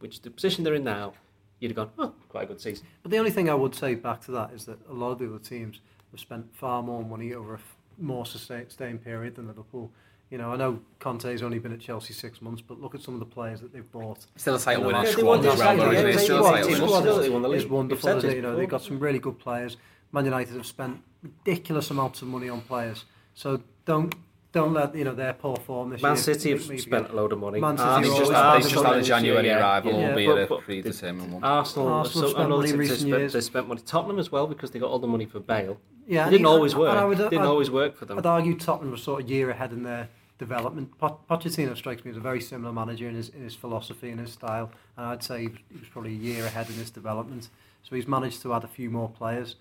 [0.00, 1.12] which the position they're in now,
[1.60, 2.86] you'd have gone, oh, quite a good season.
[3.02, 5.20] But the only thing I would say back to that is that a lot of
[5.20, 7.60] the other teams have spent far more money over a
[7.98, 9.92] more sustain- sustained period than Liverpool.
[10.30, 13.14] You know, I know Conte's only been at Chelsea six months, but look at some
[13.14, 14.26] of the players that they've bought.
[14.36, 16.08] Still a title Yeah, winning they squad won as the well, title, though, yeah, isn't
[16.10, 16.12] it?
[16.16, 17.00] they Still a won title the winning squad.
[17.02, 17.18] squad.
[17.22, 18.36] They won the It's wonderful, You've isn't it it?
[18.36, 19.76] You know, they've got some really good players.
[20.12, 23.04] Man United have spent ridiculous amounts of money on players.
[23.34, 24.14] So don't
[24.52, 26.22] don't let you know their poor form this Man year.
[26.22, 27.60] City have make- make- spent a load of money.
[27.60, 29.60] Man City They've just, spend just had a January year, yeah.
[29.60, 31.44] arrival, Yeah, albeit but- a but- predetermined one.
[31.44, 33.32] Arsenal, Arsenal so, spent money in they, recent spent, years.
[33.32, 33.80] they spent money.
[33.86, 35.78] Tottenham as well because they got all the money for Bale.
[36.08, 36.96] Yeah, it didn't always work.
[36.96, 38.18] I would- didn't I'd- always work for them.
[38.18, 40.08] I'd argue Tottenham was sort of year ahead in their
[40.40, 40.98] development.
[40.98, 44.18] Po- Pochettino strikes me as a very similar manager in his, in his philosophy and
[44.18, 45.48] his style, and I'd say he
[45.78, 47.48] was, probably a year ahead in his development.
[47.84, 49.54] So he's managed to add a few more players.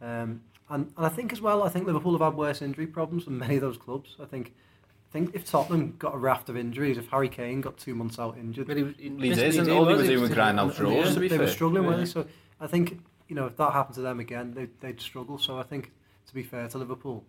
[0.00, 3.24] Um, and, and I think as well, I think Liverpool have had worse injury problems
[3.24, 4.16] than many of those clubs.
[4.22, 4.52] I think
[5.08, 8.18] I think if Tottenham got a raft of injuries, if Harry Kane got two months
[8.18, 9.70] out injured, But he, he Leeds isn't.
[9.70, 11.46] All they was were doing was out draws, and to be they fair.
[11.46, 11.88] were struggling, Yeah.
[11.88, 12.06] weren't they?
[12.06, 12.26] So
[12.60, 15.38] I think you know if that happened to them again, they, they'd struggle.
[15.38, 15.92] So I think
[16.26, 17.24] to be fair to Liverpool,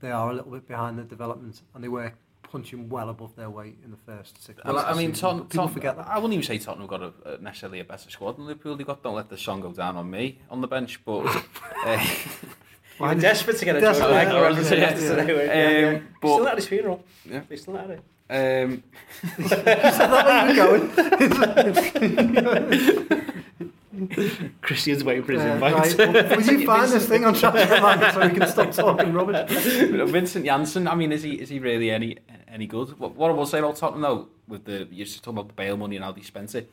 [0.00, 2.12] they are a little bit behind the development, and they were
[2.50, 4.60] punching well above their weight in the first six.
[4.64, 5.14] Well, I mean, season.
[5.14, 6.06] Tottenham, people Tottenham, forget that.
[6.08, 8.76] I wouldn't even say Tottenham got a, a necessarily a better squad than Liverpool.
[8.76, 11.26] They got don't let the sun go down on me on the bench, but
[11.84, 12.06] uh,
[12.98, 13.96] You were desperate to get a job.
[13.96, 14.24] Joe yeah.
[14.24, 14.76] Michael reference Yeah.
[14.78, 15.26] yesterday.
[15.26, 15.42] weren't you?
[15.42, 16.00] Um, Yeah, yeah.
[16.22, 17.04] but- still at his funeral.
[17.24, 17.40] Yeah.
[17.48, 18.00] He's still at it.
[18.28, 18.82] um,
[24.60, 25.74] Christian's waiting for his Uh, invite.
[25.74, 29.50] right, well, will you find this thing on Transfermarkt so we can stop talking rubbish?
[30.10, 30.86] Vincent Janssen.
[30.86, 32.18] I mean, is he is he really any
[32.56, 32.98] any good?
[32.98, 35.54] What, what I will say about Tottenham though, with the you just talking about the
[35.54, 36.70] Bale money and how they spent it,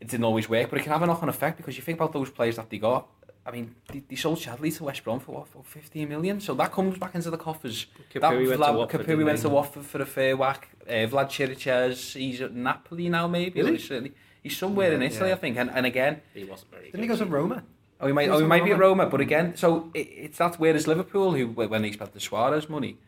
[0.00, 1.98] it didn't always work, but it can have a knock on effect because you think
[1.98, 3.08] about those players that they got.
[3.46, 6.52] I mean, they, they sold Chadli to West Brom for what, for 15 million, so
[6.54, 7.86] that comes back into the coffers.
[8.12, 10.68] Capoue that went to Vlad, Watford, Capoue went to Watford for a fair whack.
[10.86, 13.60] Uh, Vlad Chiriches, he's at Napoli now, maybe.
[13.60, 14.12] Is or he's certainly
[14.42, 15.36] he's somewhere in Italy, yeah.
[15.36, 15.56] I think.
[15.56, 17.62] And, and again, He wasn't very Didn't he go to Roma?
[18.00, 18.24] Oh, he might.
[18.24, 19.04] He Oh, he at might be at Roma.
[19.04, 20.56] Roma, but again, so it, it's that.
[20.56, 22.98] Whereas Liverpool, who when they spent the Suarez money,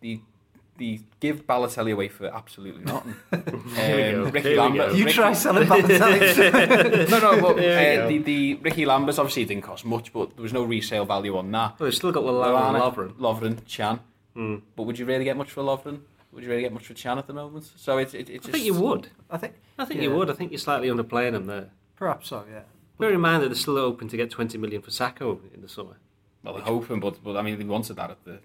[0.00, 0.22] they
[0.78, 3.14] they give Balotelli away for absolutely nothing.
[3.74, 4.24] Here we go.
[4.26, 4.94] Um, Ricky Lambert.
[4.94, 7.08] You Ricky- try selling Balotelli.
[7.10, 10.52] No, no, but uh, the, the Ricky Lamberts obviously didn't cost much, but there was
[10.52, 11.76] no resale value on that.
[11.80, 13.12] Oh, we've still got Lallana and Lovren.
[13.18, 14.00] Lovren, Can.
[14.34, 14.56] Hmm.
[14.76, 16.00] But would you really get much for Lovren?
[16.32, 17.70] Would you really get much for Can at the moment?
[17.76, 19.08] So it's it, it's I think you would.
[19.30, 20.08] I think I think Yeah.
[20.08, 20.30] you would.
[20.30, 21.70] I think you're slightly underplaying him there.
[21.96, 22.44] perhaps so.
[22.50, 22.60] Yeah.
[23.00, 25.68] Bear in mind that they're still open to get 20 million for Sakho in the
[25.68, 25.96] summer.
[26.42, 28.40] Well, they're hoping, but but I mean, they wanted that at the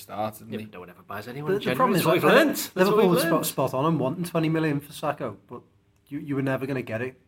[0.00, 0.64] at the start, didn't Yeah, they?
[0.72, 2.70] no one ever buys anyone The, the problem is what we've like, learned.
[2.74, 3.46] Liverpool we've was spot, learned.
[3.46, 5.62] spot on and wanting 20 million for Sakho, but
[6.08, 7.20] you, you were never going to get it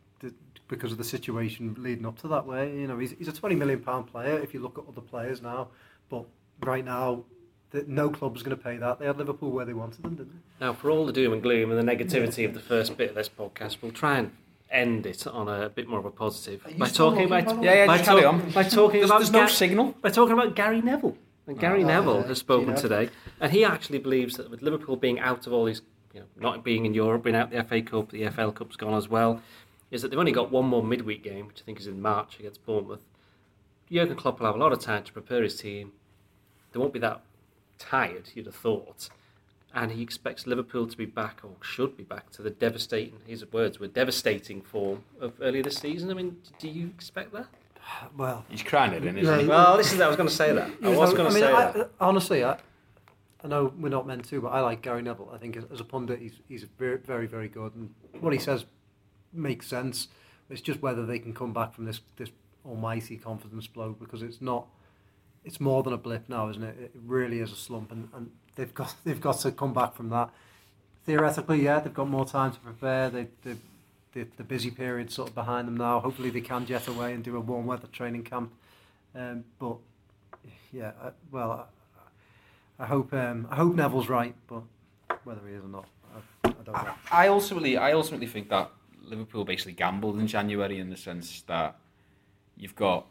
[0.69, 2.45] because of the situation leading up to that.
[2.47, 4.39] Way you know he's, he's a 20 million pound player.
[4.39, 5.69] If you look at other players now,
[6.09, 6.25] but
[6.63, 7.25] right now.
[7.71, 8.99] The, no club was going to pay that.
[8.99, 10.65] They had Liverpool where they wanted them, didn't they?
[10.65, 13.15] Now, for all the doom and gloom and the negativity of the first bit of
[13.15, 14.31] this podcast, we'll try and
[14.71, 17.87] end it on a bit more of a positive by talking walking, about Yeah, yeah,
[17.87, 18.51] by, talk- on.
[18.53, 19.95] by talking There's, about there's no Ga- signal.
[20.01, 21.15] by talking about Gary Neville.
[21.49, 22.81] And Gary Oh, Neville has spoken Gino.
[22.81, 25.81] today, and he actually believes that with Liverpool being out of all these,
[26.13, 28.95] you know, not being in Europe, being out the FA Cup, the EFL Cup's gone
[28.95, 29.41] as well,
[29.91, 32.39] is that they've only got one more midweek game, which I think is in March
[32.39, 33.03] against Bournemouth.
[33.91, 35.93] Jurgen Klopp will have a lot of time to prepare his team.
[36.73, 37.23] They won't be that
[37.79, 39.09] tired, you'd have thought.
[39.75, 43.51] And he expects Liverpool to be back, or should be back, to the devastating, his
[43.51, 46.11] words were devastating form of earlier this season.
[46.11, 47.47] I mean, do you expect that?
[48.17, 49.49] Well, He's crying it in, isn't Yeah, he?
[49.49, 50.05] Well, this is that.
[50.05, 50.71] I was going to say that.
[50.83, 51.91] I was going to say I, that.
[52.01, 52.59] honestly, I,
[53.43, 55.31] I know we're not meant to, but I like Gary Neville.
[55.33, 58.39] I think as, as a pundit, he's he's very very very good, and what he
[58.39, 58.65] says
[59.33, 60.09] makes sense.
[60.51, 62.31] It's just whether they can come back from this this
[62.67, 64.67] almighty confidence blow because it's not.
[65.45, 66.77] It's more than a blip now, isn't it?
[66.81, 70.11] It really is a slump, and, and they've got they've got to come back from
[70.11, 70.31] that.
[71.07, 73.09] Theoretically, yeah, they've got more time to prepare.
[73.09, 73.55] They they
[74.19, 76.01] the, the busy period sort of behind them now.
[76.01, 78.53] Hopefully, they can jet away and do a warm weather training camp.
[79.15, 79.77] Um, but
[80.73, 81.69] yeah, I, well,
[82.79, 84.63] I, I hope um, I hope Neville's right, but
[85.25, 86.95] whether he is or not, I, I don't know.
[87.11, 88.71] I, I ultimately, I ultimately think that
[89.03, 91.77] Liverpool basically gambled in January in the sense that
[92.57, 93.07] you've got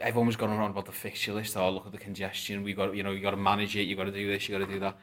[0.00, 1.56] everyone was going around about the fixture list.
[1.56, 2.62] Oh, look at the congestion.
[2.62, 3.82] We got, you know, you got to manage it.
[3.82, 4.48] You got to do this.
[4.48, 4.96] You got to do that.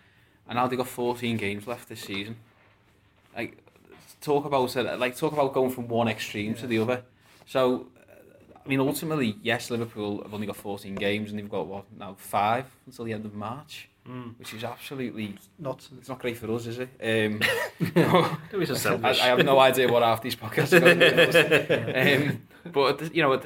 [0.48, 2.36] And now they got 14 games left this season.
[3.36, 3.58] Like
[4.22, 7.04] talk about it, like talk about going from one extreme to the other.
[7.46, 7.88] So,
[8.64, 12.16] I mean, ultimately, yes, Liverpool have only got 14 games and they've got what now
[12.18, 14.34] five until the end of March, Mm.
[14.40, 16.90] which is absolutely Not it's not great for us, is it?
[17.00, 17.40] Um,
[18.52, 19.22] Don't be so I, selfish.
[19.22, 20.98] I have no idea what half these podcasts are going
[21.32, 22.42] to um,
[22.72, 23.40] But, you know,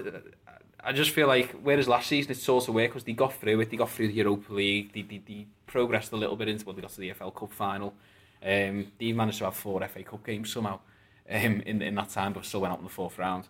[0.82, 3.60] I just feel like, whereas last season it sort of worked because they got through
[3.60, 6.66] it, they got through the Europa League, they, they, they progressed a little bit into,
[6.66, 7.94] well, they got to the FL Cup final.
[8.44, 10.80] Um, they managed to have four FA Cup games somehow
[11.30, 13.48] um, in, in that time, but still went out in the fourth round.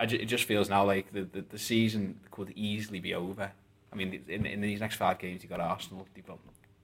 [0.00, 3.52] I ju- it just feels now like the, the, the season could easily be over.
[3.92, 6.38] I mean, in, in these next five games, you've got Arsenal, you've got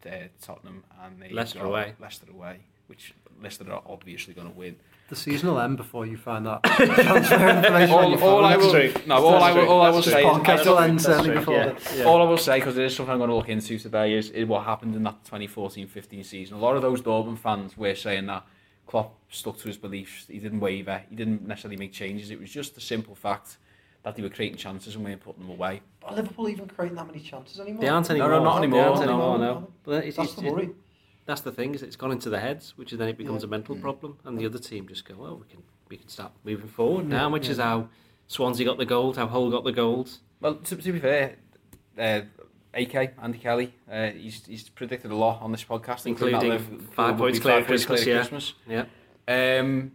[0.07, 1.94] uh, Tottenham, and Leicester away.
[2.01, 4.77] Leicester away, which Leicester are obviously going to win.
[5.09, 8.45] The season will end before you find that transfer information all, all.
[8.45, 11.01] I will, That's no, all I will, all I will say is, podcast will end
[11.03, 11.67] certainly before yeah.
[11.67, 11.99] then.
[11.99, 12.05] Yeah.
[12.05, 14.31] all I will say, because it is something I'm going to look into today, is,
[14.31, 16.57] is what happened in that 2014-15 season.
[16.57, 18.47] A lot of those Dortmund fans were saying that
[18.87, 20.27] Klopp stuck to his beliefs.
[20.29, 21.03] He didn't waver.
[21.11, 22.31] He didn't necessarily make changes.
[22.31, 23.59] It was just the simple fact
[24.05, 25.81] that they were creating chances and we weren't putting them away.
[26.03, 27.81] Are Liverpool even creating that many chances anymore?
[27.81, 28.45] They aren't No, no, anymore.
[28.45, 29.55] not They anymore, aren't anymore, no, no.
[29.61, 29.73] no.
[29.83, 30.71] But it's, That's it's, the worry.
[31.27, 33.47] That's the thing is it's gone into the heads, which is then it becomes Yeah.
[33.49, 33.81] a mental Mm.
[33.81, 37.07] problem, and the other team just go, well, we can we can start moving forward
[37.07, 37.53] now, which yeah.
[37.53, 37.89] is how
[38.27, 40.19] Swansea got the gold, how Hull got the gold.
[40.41, 41.37] Well, to, to be fair,
[41.99, 42.23] uh,
[42.73, 46.59] AK, Andy Kelly, uh, he's, he's predicted a lot on this podcast, Including
[46.93, 48.21] five points clear five of Christmas, clear yeah.
[48.27, 48.55] Christmas.
[48.67, 49.93] Yeah, Um,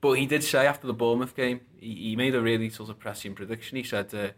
[0.00, 2.98] but he did say after the Bournemouth game, he, he made a really sort of
[2.98, 3.76] pressing prediction.
[3.76, 4.28] He said uh,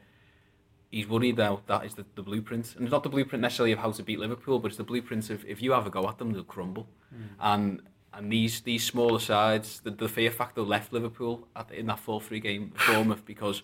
[0.91, 2.75] he's worried now that is the, the blueprint.
[2.77, 5.31] And it's not the blueprint necessarily of how to beat Liverpool, but it's the blueprint
[5.31, 6.89] of if you have a go at them, they'll crumble.
[7.11, 7.23] Hmm.
[7.41, 7.83] And
[8.15, 12.43] and these these smaller sides, the, the fear factor left Liverpool at, in that 4-3
[12.43, 13.63] game with Bournemouth because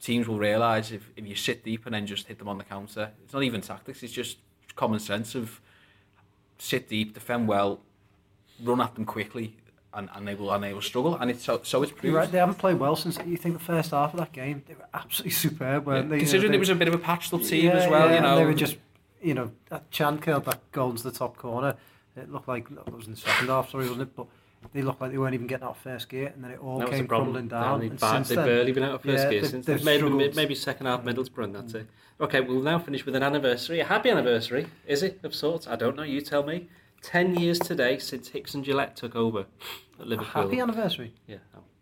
[0.00, 2.64] teams will realise if, if you sit deep and then just hit them on the
[2.64, 4.38] counter, it's not even tactics, it's just
[4.76, 5.60] common sense of
[6.58, 7.80] sit deep, defend well,
[8.62, 9.56] run at them quickly,
[9.94, 11.16] and, and they will and they will struggle.
[11.16, 12.04] And it's so so it's proved.
[12.04, 14.62] You're right, they haven't played well since you think the first half of that game.
[14.68, 16.16] They were absolutely superb, weren't they?
[16.16, 17.90] You know, Considering they- it was a bit of a patched up team Yeah, as
[17.90, 18.36] well, yeah, you and know.
[18.36, 18.76] They were just,
[19.22, 21.74] you know, that Can killed that goal into the top corner.
[22.16, 24.16] It looked like that was in the second half, sorry, wasn't it?
[24.16, 24.26] But
[24.72, 26.80] they looked like they weren't even getting out of first gear, and then it all
[26.80, 27.78] that came crumbling down.
[27.80, 29.66] They, and bar- since they've then, barely been out of first yeah, gear they've- since
[29.66, 30.34] they've maybe struggled.
[30.36, 31.44] maybe second half Middlesbrough.
[31.44, 31.86] and That's it.
[32.20, 35.68] Okay, we'll now finish with an anniversary, a happy anniversary, is it of sorts?
[35.68, 36.02] I don't know.
[36.02, 36.68] You tell me.
[37.02, 39.46] Ten years today since Hicks and Gillett took over at
[40.00, 40.42] a Liverpool.
[40.42, 41.14] happy anniversary.
[41.26, 41.36] yeah.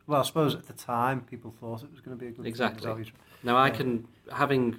[0.07, 2.37] Well, I suppose at the time people thought it was going to be a good
[2.43, 2.83] thing, Exactly.
[3.05, 3.11] so
[3.43, 4.77] Now I can, having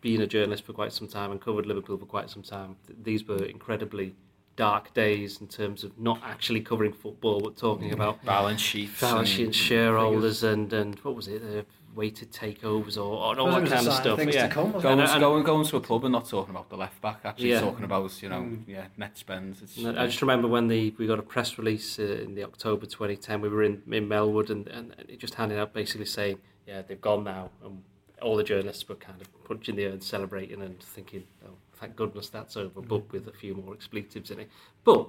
[0.00, 2.96] been a journalist for quite some time and covered Liverpool for quite some time, th-
[3.02, 4.14] these were incredibly
[4.54, 9.00] dark days in terms of not actually covering football, but talking about balance sheets.
[9.00, 11.62] balance sheet and and shareholders and, and what was it, uh,
[11.94, 14.18] weighted takeovers or, and all that kind of stuff.
[14.18, 14.48] things yeah.
[14.48, 16.76] to come, Going, And- and- going, going to a club and not talking about the
[16.76, 17.60] left back, actually Yeah.
[17.60, 18.62] talking about you know Mm.
[18.66, 19.62] yeah net spends.
[19.62, 22.44] It's, And I just remember when the we got a press release uh, in the
[22.44, 23.40] October 2010.
[23.40, 26.82] We were in, in Melwood and, and, and it just handed out basically saying, yeah,
[26.82, 27.50] they've gone now.
[27.64, 27.82] And
[28.22, 31.96] all the journalists were kind of punching the air and celebrating and thinking, oh, thank
[31.96, 34.48] goodness that's over, but with a few more expletives in it.
[34.84, 35.08] But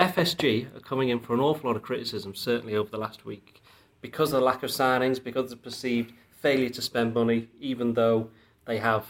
[0.00, 3.62] FSG are coming in for an awful lot of criticism, certainly over the last week,
[4.06, 7.94] because of the lack of signings, because of the perceived failure to spend money, even
[7.94, 8.28] though
[8.66, 9.04] they have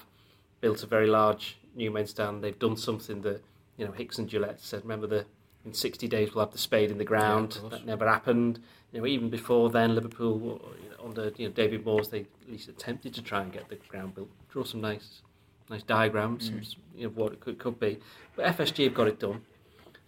[0.62, 2.42] built a very large new main stand.
[2.42, 3.42] They've done something that,
[3.76, 5.26] you know, Hicks and Gillett said, remember the
[5.66, 7.58] in 60 days we'll have the spade in the ground.
[7.62, 8.60] Yeah, that never happened.
[8.92, 12.48] You know, even before then, Liverpool, you know, under you know, David Moores, they at
[12.50, 15.22] least attempted to try and get the ground built, draw some nice
[15.68, 16.64] nice diagrams, Mm.
[16.64, 17.98] some, you know, what it could, could be.
[18.36, 19.40] But FSG have got it done.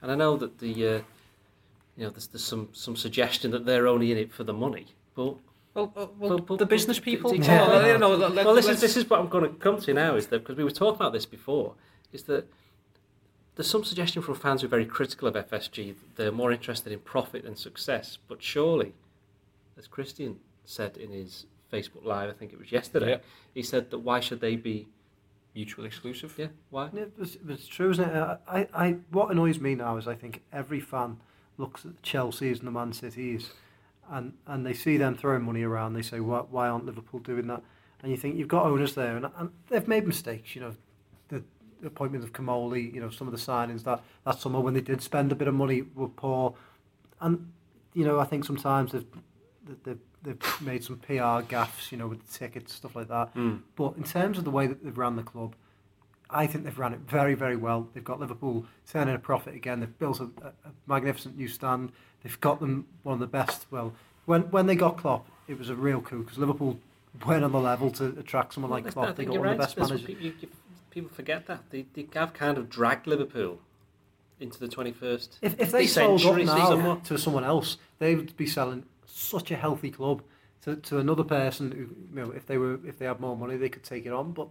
[0.01, 1.01] And I know that the, uh,
[1.99, 4.87] you know, there's, there's some, some suggestion that they're only in it for the money.
[5.17, 5.41] But well,
[5.75, 7.35] well, Well, well, but- the business but- people.
[7.35, 7.67] Yeah.
[7.69, 9.51] well, you know, let- let- well, this is let's- this is what I'm going to
[9.59, 11.75] come to now is that because we were talking about this before,
[12.13, 12.47] is that
[13.57, 15.93] there's some suggestion from fans who are very critical of FSG.
[15.95, 18.17] that They're more interested in profit than success.
[18.29, 18.95] But surely,
[19.77, 23.19] as Christian said in his Facebook Live, I think it was yesterday, Yeah.
[23.55, 24.87] he said that why should they be?
[25.55, 26.33] mutually exclusive.
[26.39, 26.89] Yeah, why?
[26.93, 28.39] Yeah, it's, it's true, isn't it?
[28.47, 31.17] I, I, what annoys me now is I think every fan
[31.59, 33.51] looks at the Chelsea's and the Man Cities,
[34.11, 35.93] and, and they see them throwing money around.
[35.93, 37.63] They say, why, why aren't Liverpool doing that?
[38.03, 40.55] And you think you've got owners there, and, and they've made mistakes.
[40.55, 40.75] You know,
[41.29, 41.43] the,
[41.85, 45.01] appointment of Comolli, you know, some of the signings that that summer when they did
[45.01, 46.55] spend a bit of money were poor,
[47.21, 47.53] and
[47.95, 49.07] you know, I think sometimes they've
[49.85, 53.35] they've, they've made some PR gaffes, you know, with the tickets stuff like that.
[53.35, 53.61] Mm.
[53.77, 55.55] But in terms of the way that they've ran the club,
[56.31, 57.89] I think they've ran it very, very well.
[57.95, 59.81] They've got Liverpool turning a profit again.
[59.81, 60.53] They've built a, a,
[60.87, 61.93] magnificent new stand.
[62.23, 63.67] They've got them one of the best.
[63.71, 63.95] Well,
[64.27, 66.79] when when they got Klopp, it was a real coup because Liverpool
[67.27, 69.17] weren't on the level to attract someone like Well, I Klopp.
[69.17, 70.03] They got one of the best managers.
[70.03, 70.49] People,
[70.91, 73.61] people forget that they, they have kind of dragged Liverpool
[74.41, 75.39] into the 21st.
[75.43, 77.05] If, if they sold up now somewhat.
[77.07, 80.23] to someone else, they would be selling such a healthy club
[80.63, 83.57] to, to another person who, you know, if they were if they had more money,
[83.57, 84.33] they could take it on.
[84.33, 84.49] But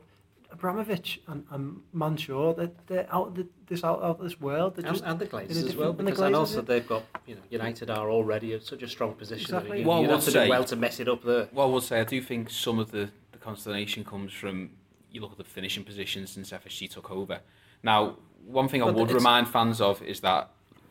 [0.52, 4.76] Abramovich and, and Mansour, they're, they're out of the, this out, out of this world.
[4.76, 6.38] They're And, just and the in Glazers as different- well, and the because and Glazers,
[6.40, 6.62] also yeah.
[6.62, 9.52] they've got you know United are already at such a strong position.
[9.52, 9.82] that Exactly.
[9.82, 11.48] You, Well, you'd I have to say- do well to mess it up there.
[11.52, 14.72] Well, I would say I do think some of the, the consternation comes from
[15.12, 17.40] you look at the finishing positions since FSG took over.
[17.84, 20.50] Now, one thing I would remind fans of is that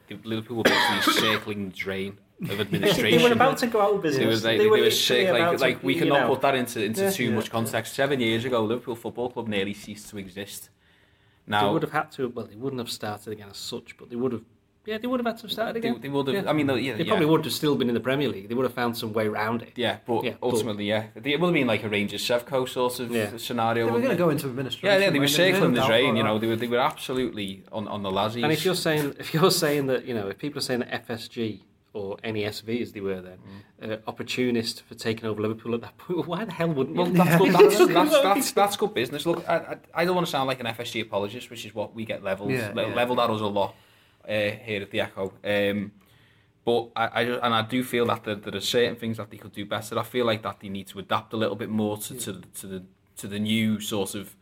[0.08, 4.02] the Liverpool were basically circling the drain of they were about to go out of
[4.02, 4.26] They business.
[4.42, 5.28] were, they, they they were were sick.
[5.30, 7.46] Like, to, like we you cannot know, put that into, into Yeah, too yeah, much
[7.46, 7.50] yeah.
[7.52, 7.94] context.
[7.94, 10.68] Seven years ago, Liverpool Football Club nearly ceased to exist.
[11.46, 12.28] Now they would have had to.
[12.28, 14.42] Well, they wouldn't have started again as such, but they would have
[14.84, 15.98] Yeah, they would have had to have started again.
[16.02, 16.44] they would have.
[16.44, 16.50] Yeah.
[16.50, 17.08] I mean, yeah, They yeah.
[17.08, 18.48] probably would have still been in the Premier League.
[18.48, 19.72] They would have found some way around it.
[19.76, 23.00] Yeah, but Yeah, but- ultimately, yeah, it would have been like a Rangers Sevco sort
[23.00, 23.36] of Yeah.
[23.38, 23.86] scenario.
[23.86, 24.88] They were going to go into administration.
[25.00, 26.16] Yeah, yeah, they were weren't circling the doubt drain.
[26.16, 28.42] You know, they were they were absolutely on on the lazzies.
[28.42, 31.06] And if you're saying if you're saying that you know if people are saying that
[31.08, 31.60] FSG
[31.96, 33.38] or NESV as they were then,
[33.82, 36.96] uh, opportunist for taking over Liverpool at that point, why the hell wouldn't?
[36.96, 39.24] Well, that's, good, that's, that's, that's, that's good business.
[39.26, 41.94] Look, I, I, I don't want to sound like an FSG apologist, which is what
[41.94, 42.94] we get levelled Yeah, le- yeah.
[42.94, 43.74] levelled at us a lot
[44.28, 45.32] uh, here at the Echo.
[45.42, 45.92] Um,
[46.64, 49.36] but I, I and I do feel that there, there are certain things that they
[49.36, 49.98] could do better.
[49.98, 52.66] I feel like that they need to adapt a little bit more to, to, to
[52.66, 52.82] the
[53.18, 54.34] to the new sort of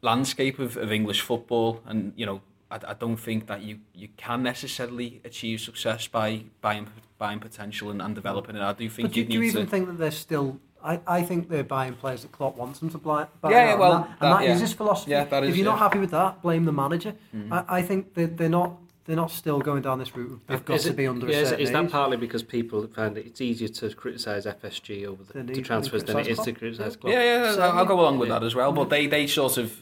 [0.00, 1.82] landscape of, of English football.
[1.86, 2.40] And you know,
[2.70, 6.88] I, I don't think that you, you can necessarily achieve success by buying
[7.18, 8.62] buying potential and, and developing it.
[8.62, 9.70] I do think But do, you do you even to.
[9.70, 10.60] think that they're still?
[10.82, 13.26] I, I think they're buying players that Klopp wants them to buy.
[13.40, 14.60] buy Yeah, yeah, well, and that, and that- that is yeah.
[14.60, 15.10] his philosophy.
[15.10, 15.74] Yeah, that if you're not yeah.
[15.76, 15.82] Mm-hmm.
[15.82, 17.14] happy with that, blame the manager.
[17.50, 18.76] I, I think they're, they're not.
[19.04, 20.38] They're not still going down this route.
[20.46, 21.90] They've got Is to it- be under yeah, a is, certain is that age.
[21.90, 25.64] partly because people find it, it's easier to criticise FSG over the, Than to even
[25.64, 26.58] transfers than it is to Klopp?
[26.58, 27.14] criticise Klopp?
[27.14, 28.38] Yeah, yeah, So, I'll, I'll go along with yeah.
[28.38, 28.70] that as well.
[28.70, 29.74] But they, they sort of,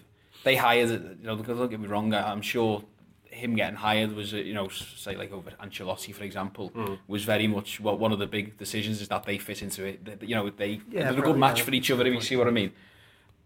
[0.47, 0.91] they hired,
[1.21, 2.85] you know, because don't get me wrong, I- I'm sure
[3.25, 6.95] him getting hired was, you know, say like over Ancelotti, for example, hmm.
[7.09, 10.05] was very much what one of the big decisions is that they fit into it.
[10.05, 11.65] That, You know, they Yeah, they're a good match yeah.
[11.65, 12.07] for each other.
[12.07, 12.73] If you see what I mean.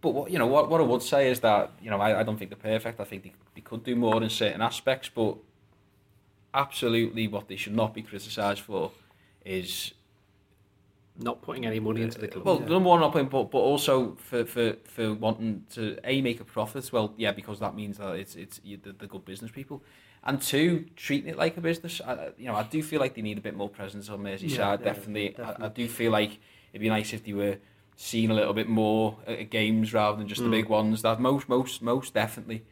[0.03, 2.23] But what you know, what, what I would say is that you know, I, I
[2.23, 3.01] don't think they're perfect.
[3.01, 5.39] I think they, they could do more in certain aspects, but
[6.53, 8.93] absolutely, what they should not be criticised for
[9.45, 9.95] is
[11.23, 12.45] Not putting any money into the club.
[12.45, 16.41] well, number one, not putting, but, but also for, for, for wanting to a make
[16.41, 16.91] a profit.
[16.93, 19.83] Well, yeah, because that means that it's it's you, the, the good business people,
[20.25, 22.01] and two, treating it like a business.
[22.01, 24.51] I, you know, I do feel like they need a bit more presence on Merseyside.
[24.51, 26.39] Yeah, yeah, definitely, I, I do feel like
[26.73, 27.59] it'd be nice if they were
[27.97, 30.53] seen a little bit more at at games rather than just the Mm.
[30.53, 31.03] big ones.
[31.03, 32.63] That most most most definitely.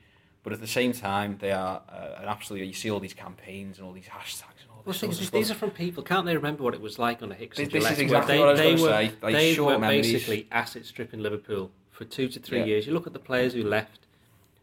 [0.43, 2.69] But at the same time, they are uh, an absolutely.
[2.69, 4.58] You see all these campaigns and all these hashtags and all
[4.89, 5.01] Well, this.
[5.01, 5.57] the thing sort is, these stuff.
[5.57, 6.03] are from people.
[6.03, 8.03] Can't they remember what it was like on a Hicks and This- this is Gillett?
[8.03, 10.13] exactly They- what I was they gonna were, say, like, they short were memories.
[10.13, 12.65] basically asset stripping Liverpool for two to three Yeah.
[12.65, 12.87] years.
[12.87, 14.01] You look at the players who left.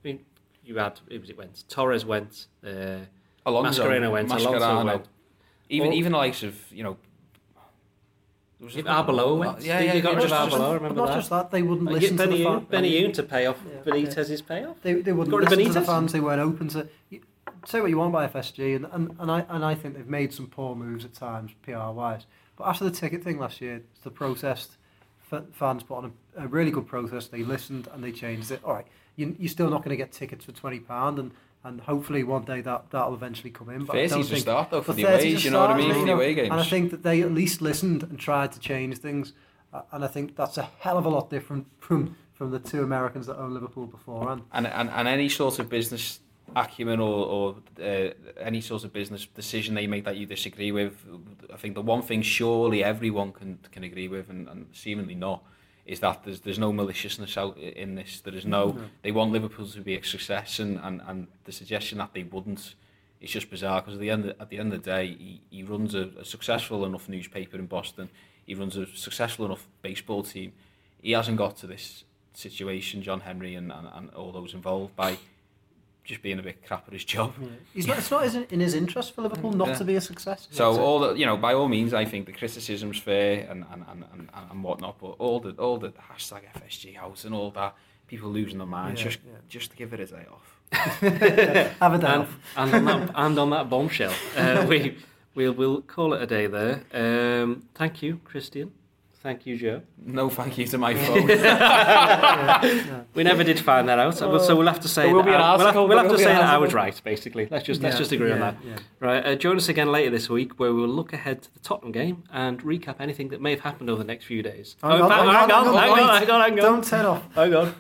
[0.03, 0.25] I mean,
[0.65, 1.63] you had who was it went?
[1.69, 2.47] Torres went.
[2.65, 2.99] Uh,
[3.45, 4.31] Alonso, Mascherano went.
[4.31, 5.05] Alonso went.
[5.69, 6.97] Even Well- even the likes of you know.
[8.59, 9.61] there If Arbeloa went.
[9.61, 11.15] Yeah, They yeah, got yeah, rid of just- just- Arbeloa, remember not that?
[11.17, 12.67] just that, they wouldn't Uh, listen Benny to the Yoon- fans.
[12.69, 14.81] Benny Yoon to pay off Yeah, Benitez's payoff.
[14.81, 16.13] They, they wouldn't Got rid listen to the fans.
[16.13, 16.87] They weren't open to.
[17.09, 17.21] you-
[17.65, 20.33] Say what you want by FSG, and, and, and I and I think they've made
[20.33, 22.25] some poor moves at times, PR wise.
[22.55, 24.77] But after the ticket thing last year, the protest,
[25.51, 27.31] fans put on a, a really good protest.
[27.31, 28.61] They listened and they changed it.
[28.63, 31.31] All right, you, you're still not going to get tickets for twenty pound, and
[31.65, 33.85] and hopefully one day that that'll eventually come in.
[33.85, 35.93] But I don't think start though for the 30 to you know what I mean?
[35.93, 36.51] For the away games.
[36.51, 39.33] And I think that they at least listened and tried to change things.
[39.73, 42.83] Uh, and I think that's a hell of a lot different from from the two
[42.83, 44.43] Americans that owned Liverpool beforehand.
[44.53, 46.19] and, and and any sort of business
[46.55, 50.93] acumen or, or uh, any sort of business decision they make that you disagree with,
[51.53, 55.43] I think the one thing surely everyone can can agree with, and, and seemingly not,
[55.85, 58.21] is that there's there's no maliciousness out in this.
[58.21, 58.71] There is no.
[58.71, 58.81] No.
[59.03, 62.75] They want Liverpool to be a success, and, and, and the suggestion that they wouldn't.
[63.21, 65.63] It's just bizarre because at the end at the end of the day, he, he
[65.63, 68.09] runs a, a successful enough newspaper in Boston.
[68.45, 70.53] He runs a successful enough baseball team.
[71.01, 72.03] He hasn't got to this
[72.33, 75.17] situation, John Henry and, and, and all those involved, by
[76.05, 77.33] just being a bit crap at his job.
[77.73, 79.73] He's not, it's not in his interest for Liverpool not Yeah.
[79.75, 80.47] to be a success.
[80.51, 83.83] So all the, you know, by all means, I think the criticism's fair and and,
[83.89, 87.75] and, and, and whatnot, but all the all the hashtag FSG house and all that,
[88.07, 89.31] people losing their minds, Yeah, just yeah.
[89.49, 90.51] just give it a day off.
[90.71, 92.37] Have a day and, off.
[92.57, 94.97] and on that and on that bombshell, uh, we
[95.35, 96.83] we'll we'll call it a day there.
[96.93, 98.71] Um, thank you, Christian.
[99.25, 99.81] Thank you, Joe.
[100.05, 101.25] No, thank you to my phone.
[103.15, 105.29] We never did find that out, so so we'll have to say There will that
[105.29, 106.59] be an I- we'll have, we'll there have will to be say an that I
[106.59, 107.01] was right.
[107.03, 108.55] Basically, let's just let's just agree on that.
[108.63, 108.75] yeah.
[108.99, 109.25] Right.
[109.25, 112.23] Uh, join us again later this week, where we'll look ahead to the Tottenham game
[112.31, 114.75] and recap anything that may have happened over the next few days.
[114.83, 116.19] Hang on, in hang on, hang on, hang on, hang on, wait.
[116.19, 116.65] hang on, hang on.
[116.65, 117.23] Don't turn off.
[117.33, 117.73] Hang on.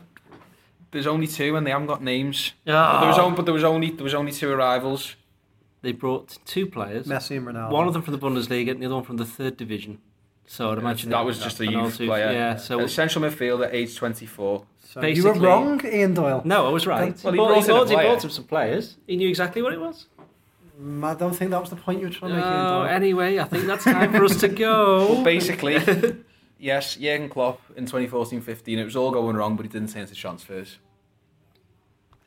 [0.89, 2.53] There's only two, and they haven't got names.
[2.67, 3.01] Ah.
[3.01, 5.15] There was only, but there was only there was only two arrivals.
[5.83, 7.05] They brought two players.
[7.05, 7.69] Messi and Ronaldo.
[7.69, 9.99] One of them from the Bundesliga and the other one from the third division.
[10.47, 12.31] So I'd imagine that was just a an youth R2 player.
[12.31, 12.55] Yeah.
[12.57, 14.63] So A central midfielder, age 24.
[14.83, 16.41] So you basically- were wrong, Ian Doyle.
[16.45, 17.15] no, I was right.
[17.23, 18.07] Well, he bought, brought in a bought, he player.
[18.13, 18.97] bought him some players.
[19.07, 20.05] He knew exactly what it was.
[20.81, 22.83] Mm, I don't think that was the point you were trying to make, Ian Oh,
[22.83, 22.87] Doyle.
[22.89, 25.23] anyway, I think that's time for us to go.
[25.23, 25.77] Basically,
[26.59, 30.13] yes, Jurgen Klopp in 2014-15, it was all going wrong, but he didn't turn to
[30.15, 30.77] transfers.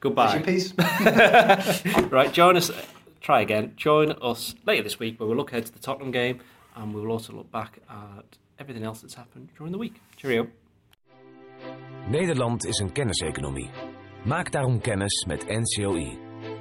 [0.00, 0.38] Goodbye.
[0.40, 0.72] Peace.
[2.10, 2.70] Right, join us.
[3.20, 3.72] Try again.
[3.76, 6.40] Join us later this week where we'll look ahead to the Tottenham game
[6.78, 10.00] and we will also look back at everything else that's happened during the week.
[10.16, 10.46] Cheerio.
[12.10, 13.70] Nederland is een kenniseconomie.
[14.24, 16.18] Maak daarom kennis met NCOI.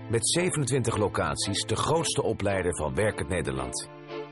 [0.09, 3.89] Met 27 locaties de grootste opleider van werkend Nederland.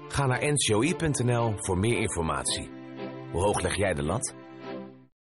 [0.07, 2.69] Ga naar ncoi.nl voor meer informatie.
[3.31, 4.44] Hoe hoog leg jij de lat?